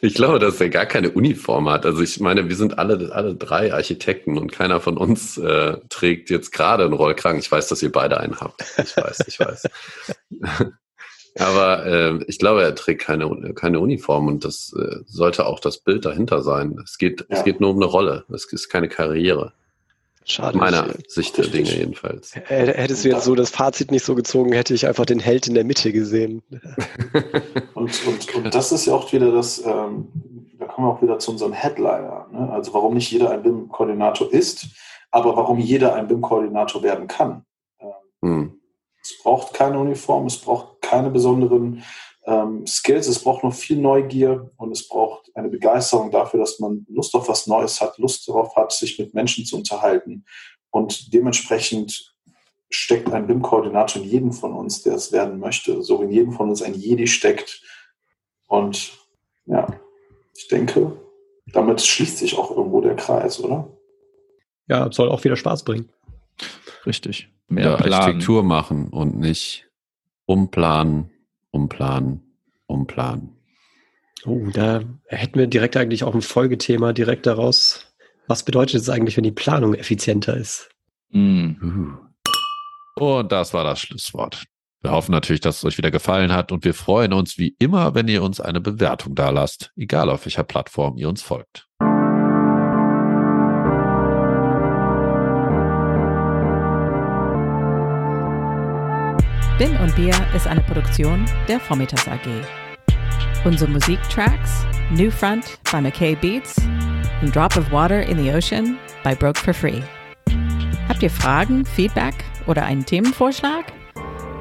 Ich 0.00 0.14
glaube, 0.14 0.38
dass 0.38 0.60
er 0.60 0.68
gar 0.68 0.86
keine 0.86 1.10
Uniform 1.10 1.68
hat. 1.68 1.84
Also 1.84 2.02
ich 2.02 2.20
meine, 2.20 2.48
wir 2.48 2.56
sind 2.56 2.78
alle, 2.78 3.12
alle 3.12 3.34
drei 3.34 3.72
Architekten 3.72 4.38
und 4.38 4.52
keiner 4.52 4.80
von 4.80 4.96
uns 4.96 5.38
äh, 5.38 5.78
trägt 5.88 6.30
jetzt 6.30 6.52
gerade 6.52 6.84
einen 6.84 6.92
Rollkragen. 6.92 7.40
Ich 7.40 7.50
weiß, 7.50 7.68
dass 7.68 7.82
ihr 7.82 7.90
beide 7.90 8.20
einen 8.20 8.40
habt. 8.40 8.64
Ich 8.78 8.96
weiß, 8.96 9.24
ich 9.26 9.40
weiß. 9.40 9.68
Aber 11.38 11.86
äh, 11.86 12.24
ich 12.26 12.38
glaube, 12.38 12.62
er 12.62 12.74
trägt 12.74 13.02
keine, 13.02 13.54
keine 13.54 13.80
Uniform 13.80 14.28
und 14.28 14.44
das 14.44 14.72
äh, 14.78 15.00
sollte 15.06 15.46
auch 15.46 15.60
das 15.60 15.78
Bild 15.78 16.04
dahinter 16.04 16.42
sein. 16.42 16.78
Es 16.82 16.98
geht, 16.98 17.20
ja. 17.20 17.26
es 17.30 17.44
geht 17.44 17.60
nur 17.60 17.70
um 17.70 17.76
eine 17.76 17.86
Rolle. 17.86 18.24
Es 18.32 18.44
ist 18.52 18.68
keine 18.68 18.88
Karriere. 18.88 19.52
Schade. 20.30 20.58
Meiner 20.58 20.94
Sicht 21.06 21.38
der 21.38 21.46
Dinge 21.46 21.70
jedenfalls. 21.70 22.34
Hättest 22.34 23.04
du 23.04 23.08
jetzt 23.08 23.24
so 23.24 23.34
das 23.34 23.48
Fazit 23.48 23.90
nicht 23.90 24.04
so 24.04 24.14
gezogen, 24.14 24.52
hätte 24.52 24.74
ich 24.74 24.86
einfach 24.86 25.06
den 25.06 25.20
Held 25.20 25.48
in 25.48 25.54
der 25.54 25.64
Mitte 25.64 25.90
gesehen. 25.90 26.42
und, 27.74 28.06
und, 28.06 28.34
und 28.34 28.54
das 28.54 28.70
ist 28.70 28.84
ja 28.84 28.92
auch 28.92 29.10
wieder 29.10 29.32
das, 29.32 29.64
ähm, 29.64 30.08
da 30.58 30.66
kommen 30.66 30.86
wir 30.86 30.92
auch 30.92 31.00
wieder 31.00 31.18
zu 31.18 31.30
unserem 31.30 31.54
Headliner. 31.54 32.26
Ne? 32.30 32.50
Also 32.52 32.74
warum 32.74 32.92
nicht 32.92 33.10
jeder 33.10 33.30
ein 33.30 33.42
BIM-Koordinator 33.42 34.30
ist, 34.30 34.66
aber 35.10 35.34
warum 35.34 35.58
jeder 35.58 35.94
ein 35.94 36.08
BIM-Koordinator 36.08 36.82
werden 36.82 37.08
kann. 37.08 37.46
Ähm, 37.80 37.88
hm. 38.20 38.60
Es 39.02 39.22
braucht 39.22 39.54
keine 39.54 39.78
Uniform, 39.78 40.26
es 40.26 40.36
braucht 40.36 40.77
keine 40.88 41.10
besonderen 41.10 41.82
ähm, 42.28 42.66
Skills, 42.66 43.08
es 43.08 43.22
braucht 43.22 43.42
noch 43.42 43.54
viel 43.54 43.78
Neugier 43.78 44.50
und 44.56 44.70
es 44.70 44.86
braucht 44.86 45.34
eine 45.34 45.48
Begeisterung 45.48 46.10
dafür, 46.10 46.40
dass 46.40 46.58
man 46.58 46.86
Lust 46.88 47.14
auf 47.14 47.28
was 47.28 47.46
Neues 47.46 47.80
hat, 47.80 47.98
Lust 47.98 48.28
darauf 48.28 48.54
hat, 48.56 48.72
sich 48.72 48.98
mit 48.98 49.14
Menschen 49.14 49.44
zu 49.44 49.56
unterhalten. 49.56 50.24
Und 50.70 51.14
dementsprechend 51.14 52.14
steckt 52.70 53.10
ein 53.12 53.26
BIM-Koordinator 53.26 54.02
in 54.02 54.08
jedem 54.08 54.32
von 54.32 54.52
uns, 54.52 54.82
der 54.82 54.94
es 54.94 55.10
werden 55.10 55.38
möchte, 55.38 55.82
so 55.82 56.00
wie 56.00 56.04
in 56.04 56.12
jedem 56.12 56.32
von 56.32 56.50
uns 56.50 56.60
ein 56.62 56.74
Jedi 56.74 57.06
steckt. 57.06 57.62
Und 58.46 58.92
ja, 59.46 59.66
ich 60.36 60.48
denke, 60.48 60.92
damit 61.46 61.80
schließt 61.80 62.18
sich 62.18 62.36
auch 62.36 62.50
irgendwo 62.50 62.82
der 62.82 62.96
Kreis, 62.96 63.42
oder? 63.42 63.68
Ja, 64.68 64.92
soll 64.92 65.08
auch 65.08 65.24
wieder 65.24 65.36
Spaß 65.36 65.64
bringen. 65.64 65.88
Richtig. 66.84 67.30
Mehr 67.48 67.78
Architektur 67.78 68.42
machen 68.42 68.88
und 68.88 69.18
nicht 69.18 69.67
umplanen, 70.28 71.10
umplanen, 71.50 72.20
umplanen. 72.66 73.34
Oh, 74.24 74.46
da 74.52 74.82
hätten 75.06 75.38
wir 75.38 75.46
direkt 75.46 75.76
eigentlich 75.76 76.04
auch 76.04 76.14
ein 76.14 76.22
Folgethema 76.22 76.92
direkt 76.92 77.26
daraus. 77.26 77.86
Was 78.26 78.42
bedeutet 78.42 78.82
es 78.82 78.90
eigentlich, 78.90 79.16
wenn 79.16 79.24
die 79.24 79.32
Planung 79.32 79.74
effizienter 79.74 80.36
ist? 80.36 80.68
Mm. 81.10 81.94
Und 82.96 83.32
das 83.32 83.54
war 83.54 83.64
das 83.64 83.80
Schlusswort. 83.80 84.44
Wir 84.82 84.90
hoffen 84.90 85.12
natürlich, 85.12 85.40
dass 85.40 85.58
es 85.58 85.64
euch 85.64 85.78
wieder 85.78 85.90
gefallen 85.90 86.32
hat 86.32 86.52
und 86.52 86.64
wir 86.64 86.74
freuen 86.74 87.14
uns 87.14 87.38
wie 87.38 87.56
immer, 87.58 87.94
wenn 87.94 88.06
ihr 88.06 88.22
uns 88.22 88.38
eine 88.38 88.60
Bewertung 88.60 89.14
da 89.14 89.30
lasst, 89.30 89.72
egal 89.76 90.10
auf 90.10 90.26
welcher 90.26 90.44
Plattform 90.44 90.98
ihr 90.98 91.08
uns 91.08 91.22
folgt. 91.22 91.67
Bin 99.58 99.76
und 99.78 99.92
Bier 99.96 100.14
ist 100.36 100.46
eine 100.46 100.60
Produktion 100.60 101.26
der 101.48 101.58
Vormittags 101.58 102.06
AG. 102.06 102.28
Unsere 103.44 103.68
Musiktracks 103.68 104.64
New 104.92 105.10
Front 105.10 105.58
by 105.72 105.80
McKay 105.80 106.14
Beats 106.14 106.54
und 107.22 107.34
Drop 107.34 107.56
of 107.56 107.72
Water 107.72 108.00
in 108.00 108.18
the 108.18 108.32
Ocean 108.32 108.78
by 109.02 109.16
Broke 109.16 109.40
for 109.40 109.52
Free. 109.52 109.82
Habt 110.88 111.02
ihr 111.02 111.10
Fragen, 111.10 111.64
Feedback 111.64 112.14
oder 112.46 112.64
einen 112.64 112.86
Themenvorschlag? 112.86 113.72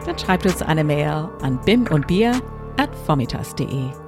Dann 0.05 0.19
schreibt 0.19 0.45
uns 0.45 0.61
eine 0.61 0.83
Mail 0.83 1.27
an 1.41 1.59
bimundbier 1.65 2.39
at 2.77 2.95
vormittags.de. 3.07 4.06